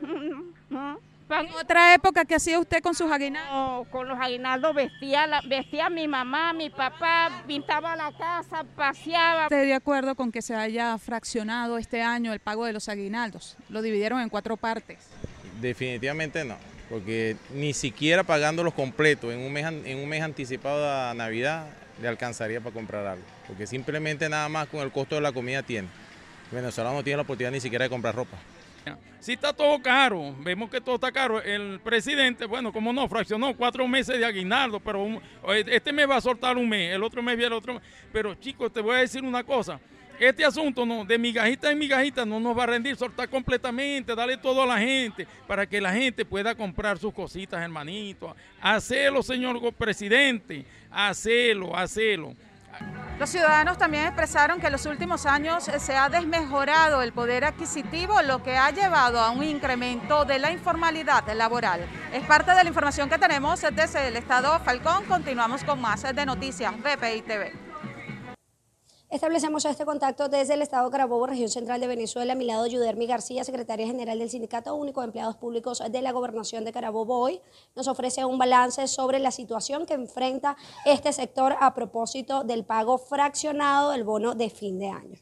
¿En 1.30 1.54
otra 1.54 1.94
época 1.94 2.24
qué 2.24 2.36
hacía 2.36 2.58
usted 2.58 2.82
con 2.82 2.94
sus 2.94 3.10
aguinaldos? 3.10 3.86
con 3.88 4.08
los 4.08 4.18
aguinaldos 4.18 4.74
vestía, 4.74 5.26
la, 5.26 5.42
vestía 5.42 5.86
a 5.86 5.90
mi 5.90 6.08
mamá, 6.08 6.52
mi 6.54 6.70
papá, 6.70 7.44
pintaba 7.46 7.96
la 7.96 8.12
casa, 8.12 8.64
paseaba. 8.76 9.44
¿Estoy 9.44 9.66
de 9.66 9.74
acuerdo 9.74 10.14
con 10.14 10.32
que 10.32 10.40
se 10.40 10.54
haya 10.54 10.96
fraccionado 10.98 11.76
este 11.76 12.02
año 12.02 12.32
el 12.32 12.40
pago 12.40 12.64
de 12.64 12.72
los 12.72 12.88
aguinaldos? 12.88 13.56
Lo 13.68 13.82
dividieron 13.82 14.20
en 14.20 14.30
cuatro 14.30 14.56
partes. 14.56 14.98
Definitivamente 15.60 16.44
no, 16.44 16.56
porque 16.88 17.36
ni 17.52 17.74
siquiera 17.74 18.24
pagándolos 18.24 18.72
completos 18.72 19.32
en 19.32 19.40
un 19.40 19.52
mes, 19.52 19.66
en 19.66 19.98
un 19.98 20.08
mes 20.08 20.22
anticipado 20.22 20.90
a 20.90 21.12
Navidad 21.14 21.66
le 22.00 22.08
alcanzaría 22.08 22.60
para 22.60 22.72
comprar 22.72 23.06
algo. 23.06 23.24
Porque 23.46 23.66
simplemente 23.66 24.28
nada 24.28 24.48
más 24.48 24.68
con 24.68 24.80
el 24.80 24.90
costo 24.90 25.16
de 25.16 25.20
la 25.20 25.32
comida 25.32 25.62
tiene. 25.62 25.88
El 26.50 26.56
venezolano 26.56 26.96
no 26.96 27.04
tiene 27.04 27.18
la 27.18 27.22
oportunidad 27.22 27.52
ni 27.52 27.60
siquiera 27.60 27.84
de 27.84 27.90
comprar 27.90 28.14
ropa. 28.14 28.38
Si 29.20 29.32
está 29.32 29.52
todo 29.52 29.80
caro, 29.82 30.34
vemos 30.40 30.70
que 30.70 30.80
todo 30.80 30.94
está 30.94 31.10
caro. 31.10 31.42
El 31.42 31.80
presidente, 31.80 32.46
bueno, 32.46 32.72
como 32.72 32.92
no, 32.92 33.08
fraccionó 33.08 33.54
cuatro 33.56 33.86
meses 33.88 34.18
de 34.18 34.24
aguinaldo, 34.24 34.78
pero 34.80 35.20
este 35.66 35.92
mes 35.92 36.08
va 36.08 36.16
a 36.16 36.20
soltar 36.20 36.56
un 36.56 36.68
mes, 36.68 36.94
el 36.94 37.02
otro 37.02 37.22
mes 37.22 37.36
viene 37.36 37.48
el 37.48 37.58
otro 37.58 37.74
mes. 37.74 37.82
Pero 38.12 38.34
chicos, 38.34 38.72
te 38.72 38.80
voy 38.80 38.96
a 38.96 38.98
decir 39.00 39.22
una 39.24 39.42
cosa. 39.42 39.80
Este 40.20 40.44
asunto 40.44 40.84
no, 40.84 41.04
de 41.04 41.16
migajita 41.16 41.70
en 41.70 41.78
migajita 41.78 42.26
no 42.26 42.40
nos 42.40 42.58
va 42.58 42.64
a 42.64 42.66
rendir, 42.66 42.96
soltar 42.96 43.28
completamente, 43.28 44.16
darle 44.16 44.36
todo 44.36 44.62
a 44.62 44.66
la 44.66 44.78
gente 44.78 45.28
para 45.46 45.64
que 45.64 45.80
la 45.80 45.92
gente 45.92 46.24
pueda 46.24 46.56
comprar 46.56 46.98
sus 46.98 47.14
cositas, 47.14 47.62
hermanito. 47.62 48.34
Hacelo, 48.60 49.22
señor 49.22 49.72
presidente, 49.74 50.64
hacelo, 50.90 51.76
hacelo. 51.76 52.34
Los 53.18 53.30
ciudadanos 53.30 53.78
también 53.78 54.04
expresaron 54.04 54.60
que 54.60 54.66
en 54.66 54.72
los 54.72 54.86
últimos 54.86 55.26
años 55.26 55.64
se 55.64 55.96
ha 55.96 56.08
desmejorado 56.08 57.02
el 57.02 57.12
poder 57.12 57.44
adquisitivo, 57.44 58.22
lo 58.22 58.44
que 58.44 58.56
ha 58.56 58.70
llevado 58.70 59.18
a 59.18 59.30
un 59.30 59.42
incremento 59.42 60.24
de 60.24 60.38
la 60.38 60.52
informalidad 60.52 61.28
laboral. 61.34 61.84
Es 62.12 62.24
parte 62.24 62.52
de 62.52 62.62
la 62.62 62.68
información 62.68 63.08
que 63.08 63.18
tenemos 63.18 63.60
desde 63.60 64.06
el 64.06 64.16
Estado 64.16 64.60
Falcón. 64.60 65.04
Continuamos 65.06 65.64
con 65.64 65.80
más 65.80 66.02
de 66.02 66.26
noticias 66.26 66.72
BPI 66.78 67.22
TV. 67.22 67.67
Establecemos 69.10 69.64
este 69.64 69.86
contacto 69.86 70.28
desde 70.28 70.52
el 70.52 70.60
Estado 70.60 70.90
Carabobo, 70.90 71.26
región 71.26 71.48
central 71.48 71.80
de 71.80 71.86
Venezuela. 71.86 72.34
A 72.34 72.36
mi 72.36 72.44
lado, 72.44 72.66
Yudermi 72.66 73.06
García, 73.06 73.42
secretaria 73.42 73.86
general 73.86 74.18
del 74.18 74.28
Sindicato 74.28 74.74
Único 74.74 75.00
de 75.00 75.06
Empleados 75.06 75.36
Públicos 75.36 75.82
de 75.90 76.02
la 76.02 76.12
Gobernación 76.12 76.66
de 76.66 76.72
Carabobo. 76.72 77.18
Hoy 77.18 77.40
nos 77.74 77.88
ofrece 77.88 78.26
un 78.26 78.36
balance 78.36 78.86
sobre 78.86 79.18
la 79.18 79.30
situación 79.30 79.86
que 79.86 79.94
enfrenta 79.94 80.58
este 80.84 81.14
sector 81.14 81.56
a 81.58 81.72
propósito 81.72 82.44
del 82.44 82.66
pago 82.66 82.98
fraccionado 82.98 83.92
del 83.92 84.04
bono 84.04 84.34
de 84.34 84.50
fin 84.50 84.78
de 84.78 84.90
año. 84.90 85.18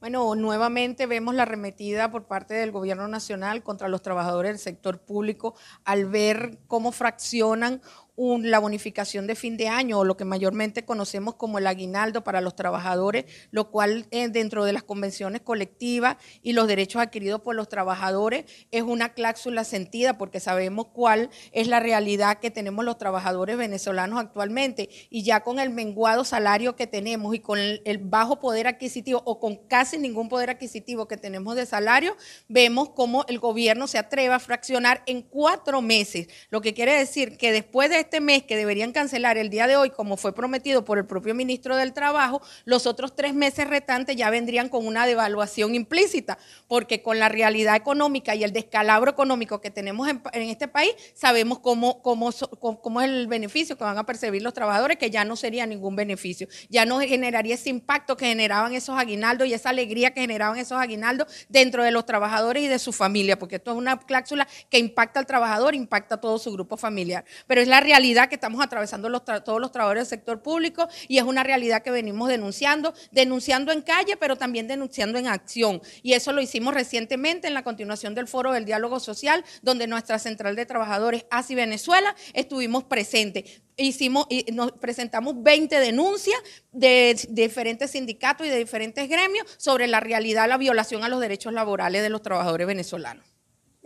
Bueno, 0.00 0.34
nuevamente 0.34 1.06
vemos 1.06 1.34
la 1.34 1.44
arremetida 1.44 2.10
por 2.10 2.26
parte 2.26 2.54
del 2.54 2.70
gobierno 2.70 3.08
nacional 3.08 3.62
contra 3.62 3.88
los 3.88 4.02
trabajadores 4.02 4.50
del 4.50 4.58
sector 4.58 5.00
público 5.00 5.54
al 5.84 6.06
ver 6.06 6.58
cómo 6.66 6.92
fraccionan 6.92 7.80
la 8.16 8.58
bonificación 8.58 9.26
de 9.26 9.34
fin 9.34 9.56
de 9.56 9.68
año 9.68 9.98
o 9.98 10.04
lo 10.04 10.16
que 10.16 10.24
mayormente 10.24 10.84
conocemos 10.84 11.34
como 11.34 11.58
el 11.58 11.66
aguinaldo 11.66 12.24
para 12.24 12.40
los 12.40 12.56
trabajadores, 12.56 13.26
lo 13.50 13.70
cual 13.70 14.06
eh, 14.10 14.28
dentro 14.28 14.64
de 14.64 14.72
las 14.72 14.82
convenciones 14.82 15.42
colectivas 15.42 16.16
y 16.42 16.52
los 16.52 16.66
derechos 16.66 17.02
adquiridos 17.02 17.42
por 17.42 17.54
los 17.54 17.68
trabajadores 17.68 18.44
es 18.70 18.82
una 18.82 19.12
cláusula 19.12 19.64
sentida 19.64 20.16
porque 20.16 20.40
sabemos 20.40 20.86
cuál 20.92 21.30
es 21.52 21.68
la 21.68 21.80
realidad 21.80 22.38
que 22.38 22.50
tenemos 22.50 22.84
los 22.84 22.98
trabajadores 22.98 23.56
venezolanos 23.58 24.18
actualmente. 24.18 24.88
Y 25.10 25.22
ya 25.22 25.40
con 25.40 25.58
el 25.58 25.70
menguado 25.70 26.24
salario 26.24 26.74
que 26.74 26.86
tenemos 26.86 27.34
y 27.34 27.40
con 27.40 27.58
el, 27.58 27.82
el 27.84 27.98
bajo 27.98 28.40
poder 28.40 28.66
adquisitivo 28.66 29.22
o 29.26 29.38
con 29.38 29.56
casi 29.56 29.98
ningún 29.98 30.28
poder 30.28 30.50
adquisitivo 30.50 31.06
que 31.06 31.16
tenemos 31.16 31.54
de 31.54 31.66
salario, 31.66 32.16
vemos 32.48 32.90
cómo 32.90 33.24
el 33.28 33.38
gobierno 33.38 33.86
se 33.86 33.98
atreve 33.98 34.32
a 34.34 34.38
fraccionar 34.38 35.02
en 35.06 35.22
cuatro 35.22 35.82
meses, 35.82 36.28
lo 36.50 36.60
que 36.60 36.74
quiere 36.74 36.96
decir 36.96 37.36
que 37.36 37.52
después 37.52 37.90
de 37.90 38.05
este 38.06 38.20
mes 38.20 38.44
que 38.44 38.56
deberían 38.56 38.92
cancelar 38.92 39.36
el 39.36 39.50
día 39.50 39.66
de 39.66 39.76
hoy, 39.76 39.90
como 39.90 40.16
fue 40.16 40.32
prometido 40.32 40.84
por 40.84 40.96
el 40.98 41.06
propio 41.06 41.34
ministro 41.34 41.76
del 41.76 41.92
Trabajo, 41.92 42.40
los 42.64 42.86
otros 42.86 43.16
tres 43.16 43.34
meses 43.34 43.66
restantes 43.66 44.14
ya 44.14 44.30
vendrían 44.30 44.68
con 44.68 44.86
una 44.86 45.06
devaluación 45.06 45.74
implícita, 45.74 46.38
porque 46.68 47.02
con 47.02 47.18
la 47.18 47.28
realidad 47.28 47.74
económica 47.74 48.36
y 48.36 48.44
el 48.44 48.52
descalabro 48.52 49.10
económico 49.10 49.60
que 49.60 49.72
tenemos 49.72 50.08
en, 50.08 50.22
este 50.34 50.68
país, 50.68 50.94
sabemos 51.14 51.58
cómo, 51.58 52.00
cómo, 52.00 52.30
cómo, 52.60 53.00
es 53.00 53.10
el 53.10 53.26
beneficio 53.26 53.76
que 53.76 53.82
van 53.82 53.98
a 53.98 54.06
percibir 54.06 54.40
los 54.40 54.54
trabajadores, 54.54 54.98
que 54.98 55.10
ya 55.10 55.24
no 55.24 55.34
sería 55.34 55.66
ningún 55.66 55.96
beneficio, 55.96 56.46
ya 56.68 56.86
no 56.86 57.00
generaría 57.00 57.56
ese 57.56 57.70
impacto 57.70 58.16
que 58.16 58.26
generaban 58.26 58.72
esos 58.74 58.96
aguinaldos 58.96 59.48
y 59.48 59.54
esa 59.54 59.70
alegría 59.70 60.12
que 60.12 60.20
generaban 60.20 60.58
esos 60.58 60.78
aguinaldos 60.78 61.26
dentro 61.48 61.82
de 61.82 61.90
los 61.90 62.06
trabajadores 62.06 62.62
y 62.62 62.68
de 62.68 62.78
su 62.78 62.92
familia, 62.92 63.36
porque 63.36 63.56
esto 63.56 63.72
es 63.72 63.76
una 63.76 63.98
cláusula 63.98 64.46
que 64.70 64.78
impacta 64.78 65.18
al 65.18 65.26
trabajador, 65.26 65.74
impacta 65.74 66.14
a 66.14 66.20
todo 66.20 66.38
su 66.38 66.52
grupo 66.52 66.76
familiar. 66.76 67.24
Pero 67.48 67.60
es 67.60 67.66
la 67.66 67.80
realidad 67.80 67.95
realidad 67.96 68.28
que 68.28 68.34
estamos 68.34 68.62
atravesando 68.62 69.08
todos 69.20 69.58
los 69.58 69.72
trabajadores 69.72 70.02
del 70.02 70.18
sector 70.18 70.42
público 70.42 70.86
y 71.08 71.16
es 71.16 71.24
una 71.24 71.42
realidad 71.42 71.82
que 71.82 71.90
venimos 71.90 72.28
denunciando, 72.28 72.92
denunciando 73.10 73.72
en 73.72 73.80
calle, 73.80 74.18
pero 74.18 74.36
también 74.36 74.68
denunciando 74.68 75.18
en 75.18 75.26
acción. 75.28 75.80
Y 76.02 76.12
eso 76.12 76.32
lo 76.32 76.42
hicimos 76.42 76.74
recientemente 76.74 77.48
en 77.48 77.54
la 77.54 77.64
continuación 77.64 78.14
del 78.14 78.28
foro 78.28 78.52
del 78.52 78.66
diálogo 78.66 79.00
social, 79.00 79.44
donde 79.62 79.86
nuestra 79.86 80.18
central 80.18 80.56
de 80.56 80.66
trabajadores 80.66 81.24
ASI 81.30 81.54
Venezuela 81.54 82.14
estuvimos 82.34 82.84
presentes 82.84 83.62
hicimos 83.78 84.26
y 84.30 84.46
nos 84.52 84.72
presentamos 84.72 85.42
20 85.42 85.78
denuncias 85.80 86.38
de, 86.72 87.14
de, 87.28 87.42
diferentes 87.42 87.90
sindicatos 87.90 88.46
y 88.46 88.50
de 88.50 88.56
diferentes 88.56 89.06
gremios 89.06 89.46
sobre 89.58 89.86
la 89.86 90.00
realidad, 90.00 90.48
la 90.48 90.56
violación 90.56 91.04
a 91.04 91.10
los 91.10 91.20
derechos 91.20 91.52
laborales 91.52 92.02
de 92.02 92.08
los 92.08 92.22
trabajadores 92.22 92.66
venezolanos. 92.66 93.35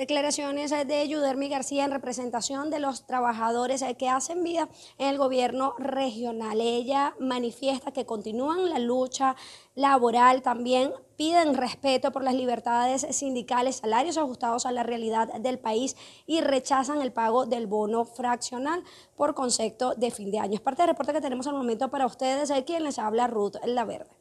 Declaraciones 0.01 0.71
de 0.71 1.09
Yudermi 1.09 1.51
García 1.51 1.85
en 1.85 1.91
representación 1.91 2.71
de 2.71 2.79
los 2.79 3.07
trabajadores 3.07 3.85
que 3.99 4.09
hacen 4.09 4.43
vida 4.43 4.67
en 4.97 5.09
el 5.09 5.19
gobierno 5.19 5.75
regional. 5.77 6.59
Ella 6.59 7.15
manifiesta 7.21 7.93
que 7.93 8.07
continúan 8.07 8.71
la 8.71 8.79
lucha 8.79 9.37
laboral, 9.75 10.41
también 10.41 10.91
piden 11.17 11.53
respeto 11.53 12.13
por 12.13 12.25
las 12.25 12.33
libertades 12.33 13.09
sindicales, 13.11 13.77
salarios 13.77 14.17
ajustados 14.17 14.65
a 14.65 14.73
la 14.73 14.85
realidad 14.85 15.35
del 15.35 15.59
país 15.59 15.99
y 16.27 16.41
rechazan 16.41 17.03
el 17.03 17.13
pago 17.13 17.45
del 17.45 17.67
bono 17.67 18.07
fraccional 18.07 18.83
por 19.17 19.35
concepto 19.35 19.95
de 19.97 20.11
fin 20.11 20.31
de 20.31 20.39
año. 20.39 20.55
Es 20.55 20.63
parte 20.63 20.81
del 20.81 20.93
reporte 20.93 21.13
que 21.13 21.21
tenemos 21.21 21.47
al 21.47 21.57
momento 21.57 21.91
para 21.91 22.07
ustedes. 22.07 22.51
Quien 22.65 22.85
les 22.85 22.99
habla, 22.99 23.27
Ruth 23.27 23.57
La 23.67 23.85
Verde. 23.85 24.17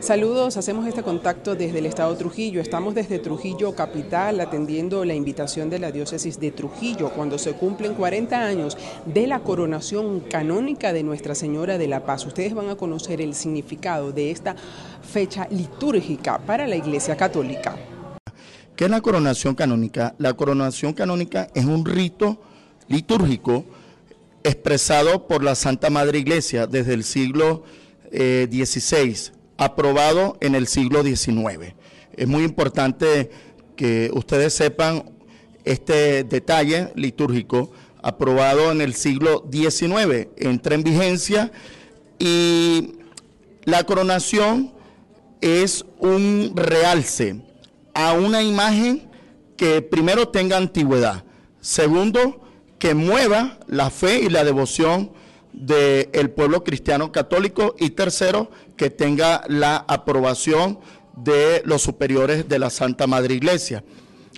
Saludos, 0.00 0.56
hacemos 0.56 0.86
este 0.86 1.02
contacto 1.02 1.54
desde 1.54 1.78
el 1.78 1.84
estado 1.84 2.16
Trujillo. 2.16 2.62
Estamos 2.62 2.94
desde 2.94 3.18
Trujillo 3.18 3.74
Capital 3.74 4.40
atendiendo 4.40 5.04
la 5.04 5.12
invitación 5.12 5.68
de 5.68 5.78
la 5.78 5.92
diócesis 5.92 6.40
de 6.40 6.52
Trujillo 6.52 7.10
cuando 7.10 7.36
se 7.36 7.52
cumplen 7.52 7.92
40 7.92 8.34
años 8.34 8.78
de 9.04 9.26
la 9.26 9.40
coronación 9.40 10.20
canónica 10.20 10.94
de 10.94 11.02
Nuestra 11.02 11.34
Señora 11.34 11.76
de 11.76 11.86
la 11.86 12.06
Paz. 12.06 12.24
Ustedes 12.24 12.54
van 12.54 12.70
a 12.70 12.76
conocer 12.76 13.20
el 13.20 13.34
significado 13.34 14.10
de 14.10 14.30
esta 14.30 14.56
fecha 15.02 15.46
litúrgica 15.50 16.38
para 16.38 16.66
la 16.66 16.76
Iglesia 16.76 17.14
Católica. 17.14 17.76
¿Qué 18.74 18.86
es 18.86 18.90
la 18.90 19.02
coronación 19.02 19.54
canónica? 19.54 20.14
La 20.16 20.32
coronación 20.32 20.94
canónica 20.94 21.48
es 21.54 21.66
un 21.66 21.84
rito 21.84 22.40
litúrgico 22.88 23.66
expresado 24.44 25.26
por 25.26 25.44
la 25.44 25.54
Santa 25.54 25.90
Madre 25.90 26.20
Iglesia 26.20 26.66
desde 26.66 26.94
el 26.94 27.04
siglo 27.04 27.64
XVI 28.10 28.10
eh, 28.12 29.39
aprobado 29.60 30.38
en 30.40 30.54
el 30.54 30.66
siglo 30.66 31.02
XIX. 31.04 31.74
Es 32.16 32.26
muy 32.26 32.44
importante 32.44 33.30
que 33.76 34.10
ustedes 34.14 34.54
sepan 34.54 35.12
este 35.64 36.24
detalle 36.24 36.88
litúrgico 36.94 37.70
aprobado 38.02 38.72
en 38.72 38.80
el 38.80 38.94
siglo 38.94 39.46
XIX, 39.52 40.28
entra 40.38 40.74
en 40.74 40.82
vigencia 40.82 41.52
y 42.18 42.94
la 43.64 43.84
coronación 43.84 44.72
es 45.42 45.84
un 45.98 46.52
realce 46.56 47.42
a 47.92 48.14
una 48.14 48.42
imagen 48.42 49.10
que 49.58 49.82
primero 49.82 50.28
tenga 50.28 50.56
antigüedad, 50.56 51.22
segundo, 51.60 52.40
que 52.78 52.94
mueva 52.94 53.58
la 53.66 53.90
fe 53.90 54.20
y 54.20 54.30
la 54.30 54.42
devoción 54.42 55.12
del 55.52 56.30
pueblo 56.30 56.64
cristiano 56.64 57.12
católico 57.12 57.74
y 57.78 57.90
tercero, 57.90 58.50
que 58.76 58.90
tenga 58.90 59.42
la 59.48 59.76
aprobación 59.88 60.78
de 61.16 61.62
los 61.64 61.82
superiores 61.82 62.48
de 62.48 62.58
la 62.58 62.70
Santa 62.70 63.06
Madre 63.06 63.34
Iglesia. 63.34 63.84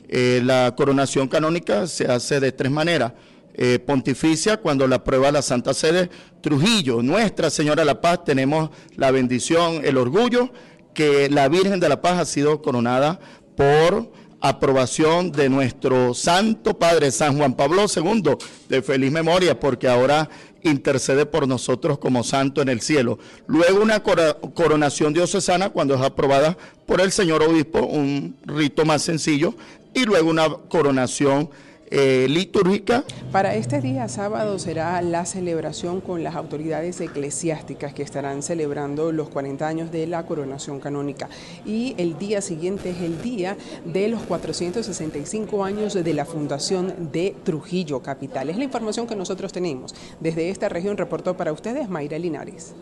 Eh, 0.09 0.41
la 0.45 0.75
coronación 0.77 1.29
canónica 1.29 1.87
se 1.87 2.07
hace 2.07 2.41
de 2.41 2.53
tres 2.53 2.71
maneras. 2.71 3.13
Eh, 3.55 3.79
pontificia, 3.79 4.57
cuando 4.57 4.87
la 4.87 4.97
aprueba 4.97 5.31
la 5.31 5.43
Santa 5.43 5.75
Sede, 5.75 6.09
Trujillo, 6.41 7.03
Nuestra 7.03 7.51
Señora 7.51 7.83
de 7.83 7.87
la 7.87 8.01
Paz, 8.01 8.25
tenemos 8.25 8.71
la 8.97 9.11
bendición, 9.11 9.83
el 9.85 9.99
orgullo 9.99 10.51
que 10.95 11.29
la 11.29 11.49
Virgen 11.49 11.79
de 11.81 11.89
la 11.89 12.01
Paz 12.01 12.19
ha 12.19 12.25
sido 12.25 12.63
coronada 12.63 13.21
por 13.57 14.11
aprobación 14.41 15.31
de 15.33 15.49
nuestro 15.49 16.15
Santo 16.15 16.79
Padre 16.79 17.11
San 17.11 17.37
Juan 17.37 17.55
Pablo 17.55 17.85
II, 17.95 18.37
de 18.69 18.83
feliz 18.83 19.13
memoria, 19.13 19.59
porque 19.59 19.87
ahora 19.87 20.29
intercede 20.65 21.27
por 21.27 21.49
nosotros 21.49 21.99
como 21.99 22.25
santo 22.25 22.63
en 22.63 22.69
el 22.69 22.81
cielo. 22.81 23.19
Luego 23.47 23.83
una 23.83 24.03
coronación 24.03 25.13
diocesana 25.13 25.71
cuando 25.71 25.95
es 25.95 26.01
aprobada 26.01 26.57
por 26.87 27.01
el 27.01 27.13
señor 27.13 27.43
obispo, 27.43 27.81
un 27.81 28.37
rito 28.45 28.85
más 28.85 29.03
sencillo, 29.03 29.55
y 29.95 30.05
luego 30.05 30.31
una 30.31 30.49
coronación 30.69 31.51
eh, 31.95 32.27
litúrgica. 32.27 33.05
Para 33.31 33.55
este 33.55 33.83
día 33.83 34.09
sábado 34.09 34.59
será 34.59 35.01
la 35.03 35.27
celebración 35.27 36.01
con 36.01 36.25
las 36.25 36.37
autoridades 36.37 36.99
eclesiásticas 37.03 37.93
que 37.93 38.03
estarán 38.03 38.43
celebrando 38.43 39.13
los 39.13 39.29
40 39.29 39.69
años 39.69 39.93
de 39.93 40.07
la 40.07 40.25
coronación 40.25 40.81
canónica 40.81 41.29
y 41.67 41.95
el 41.99 42.19
día 42.19 42.41
siguiente 42.41 42.91
es 42.91 43.03
el 43.03 43.21
día 43.21 43.59
de 43.85 44.09
los 44.09 44.23
465 44.23 45.65
años 45.65 45.93
de 45.93 46.15
la 46.15 46.25
fundación 46.25 47.13
de 47.13 47.37
Trujillo 47.45 48.01
Capital. 48.01 48.49
Es 48.49 48.57
la 48.57 48.65
información 48.65 49.07
que 49.07 49.15
nosotros 49.15 49.53
tenemos. 49.53 49.95
Desde 50.19 50.49
esta 50.49 50.71
región 50.71 50.97
reportó 50.97 51.37
para 51.37 51.53
ustedes 51.53 51.91
Mayra 51.91 52.19
Linares. 52.19 52.75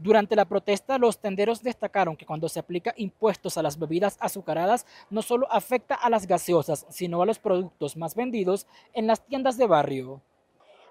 Durante 0.00 0.36
la 0.36 0.44
protesta, 0.44 0.96
los 0.96 1.18
tenderos 1.18 1.60
destacaron 1.60 2.16
que 2.16 2.24
cuando 2.24 2.48
se 2.48 2.60
aplica 2.60 2.94
impuestos 2.96 3.58
a 3.58 3.62
las 3.64 3.76
bebidas 3.76 4.16
azucaradas, 4.20 4.86
no 5.10 5.22
solo 5.22 5.50
afecta 5.50 5.96
a 5.96 6.08
las 6.08 6.28
gaseosas, 6.28 6.86
sino 6.88 7.20
a 7.20 7.26
los 7.26 7.40
productos 7.40 7.96
más 7.96 8.14
vendidos 8.14 8.68
en 8.92 9.08
las 9.08 9.26
tiendas 9.26 9.56
de 9.56 9.66
barrio. 9.66 10.22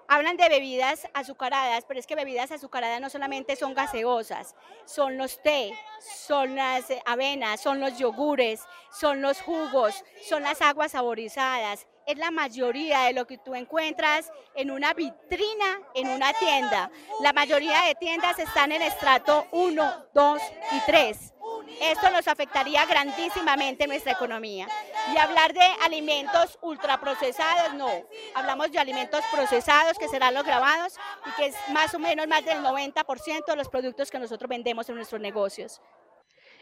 Hablan 0.08 0.36
de 0.36 0.50
bebidas 0.50 1.08
azucaradas, 1.14 1.86
pero 1.88 1.98
es 1.98 2.06
que 2.06 2.16
bebidas 2.16 2.52
azucaradas 2.52 3.00
no 3.00 3.08
solamente 3.08 3.56
son 3.56 3.72
gaseosas, 3.72 4.54
son 4.84 5.16
los 5.16 5.42
té, 5.42 5.72
son 6.00 6.54
las 6.54 6.84
avenas, 7.06 7.62
son 7.62 7.80
los 7.80 7.98
yogures, 7.98 8.60
son 8.90 9.22
los 9.22 9.40
jugos, 9.40 10.04
son 10.22 10.42
las 10.42 10.60
aguas 10.60 10.92
saborizadas, 10.92 11.86
es 12.08 12.16
la 12.16 12.30
mayoría 12.30 13.02
de 13.02 13.12
lo 13.12 13.26
que 13.26 13.36
tú 13.36 13.54
encuentras 13.54 14.32
en 14.54 14.70
una 14.70 14.94
vitrina, 14.94 15.78
en 15.94 16.08
una 16.08 16.32
tienda. 16.32 16.90
La 17.20 17.34
mayoría 17.34 17.82
de 17.82 17.94
tiendas 17.96 18.38
están 18.38 18.72
en 18.72 18.80
estrato 18.80 19.46
1, 19.52 20.06
2 20.14 20.42
y 20.72 20.80
3. 20.86 21.34
Esto 21.82 22.10
nos 22.10 22.26
afectaría 22.26 22.86
grandísimamente 22.86 23.86
nuestra 23.86 24.12
economía. 24.12 24.66
Y 25.12 25.18
hablar 25.18 25.52
de 25.52 25.64
alimentos 25.84 26.58
ultraprocesados, 26.62 27.74
no. 27.74 27.90
Hablamos 28.34 28.72
de 28.72 28.78
alimentos 28.78 29.22
procesados 29.30 29.98
que 29.98 30.08
serán 30.08 30.32
los 30.32 30.44
grabados 30.44 30.94
y 31.26 31.30
que 31.32 31.46
es 31.46 31.56
más 31.72 31.92
o 31.94 31.98
menos 31.98 32.26
más 32.26 32.42
del 32.42 32.62
90% 32.62 33.44
de 33.44 33.56
los 33.56 33.68
productos 33.68 34.10
que 34.10 34.18
nosotros 34.18 34.48
vendemos 34.48 34.88
en 34.88 34.96
nuestros 34.96 35.20
negocios. 35.20 35.82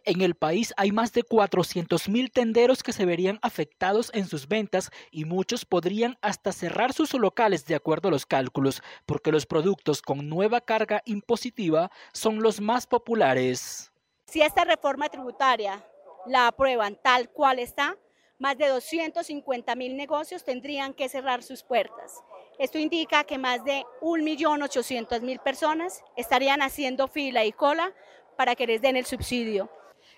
En 0.09 0.21
el 0.21 0.37
país 0.37 0.73
hay 0.77 0.92
más 0.92 1.12
de 1.12 1.25
400.000 1.25 2.31
tenderos 2.33 2.85
que 2.85 2.92
se 2.92 3.05
verían 3.05 3.40
afectados 3.42 4.12
en 4.14 4.29
sus 4.29 4.47
ventas 4.47 4.92
y 5.11 5.25
muchos 5.25 5.64
podrían 5.64 6.16
hasta 6.21 6.53
cerrar 6.53 6.92
sus 6.92 7.12
locales 7.14 7.66
de 7.66 7.75
acuerdo 7.75 8.07
a 8.07 8.12
los 8.12 8.25
cálculos, 8.25 8.85
porque 9.05 9.33
los 9.33 9.47
productos 9.47 10.03
con 10.03 10.29
nueva 10.29 10.61
carga 10.61 11.03
impositiva 11.07 11.90
son 12.12 12.40
los 12.40 12.61
más 12.61 12.87
populares. 12.87 13.90
Si 14.27 14.42
esta 14.42 14.62
reforma 14.62 15.09
tributaria 15.09 15.85
la 16.25 16.47
aprueban 16.47 16.97
tal 17.03 17.29
cual 17.29 17.59
está, 17.59 17.97
más 18.38 18.57
de 18.59 18.69
250 18.69 19.75
mil 19.75 19.97
negocios 19.97 20.45
tendrían 20.45 20.95
que 20.95 21.09
cerrar 21.09 21.42
sus 21.42 21.64
puertas. 21.64 22.23
Esto 22.61 22.79
indica 22.79 23.25
que 23.25 23.38
más 23.38 23.64
de 23.64 23.83
1.800.000 24.03 25.42
personas 25.42 26.05
estarían 26.16 26.62
haciendo 26.62 27.09
fila 27.09 27.45
y 27.45 27.51
cola 27.51 27.92
para 28.37 28.55
que 28.55 28.69
les 28.69 28.81
den 28.81 28.97
el 28.97 29.05
subsidio. 29.05 29.69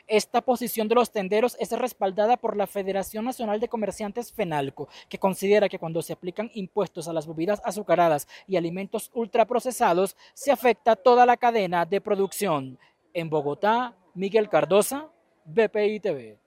Esta 0.09 0.41
posición 0.41 0.89
de 0.89 0.95
los 0.95 1.13
tenderos 1.13 1.55
es 1.61 1.71
respaldada 1.71 2.39
por 2.39 2.57
la 2.57 2.67
Federación 2.67 3.27
Nacional 3.27 3.61
de 3.61 3.69
Comerciantes 3.69 4.33
FENALCO, 4.33 4.89
que 5.11 5.19
considera 5.19 5.69
que 5.69 5.79
cuando 5.79 6.01
se 6.01 6.15
aplican 6.15 6.51
impuestos 6.55 7.09
a 7.09 7.13
las 7.13 7.27
bebidas 7.27 7.61
azucaradas 7.63 8.27
y 8.47 8.57
alimentos 8.57 9.11
ultraprocesados, 9.13 10.17
se 10.33 10.51
afecta 10.51 10.97
toda 10.97 11.27
la 11.27 11.37
cadena 11.37 11.85
de 11.85 12.01
producción. 12.01 12.79
En 13.13 13.29
Bogotá, 13.29 13.99
Miguel 14.15 14.49
Cardosa, 14.49 15.11
BPI 15.45 16.01
TV. 16.01 16.39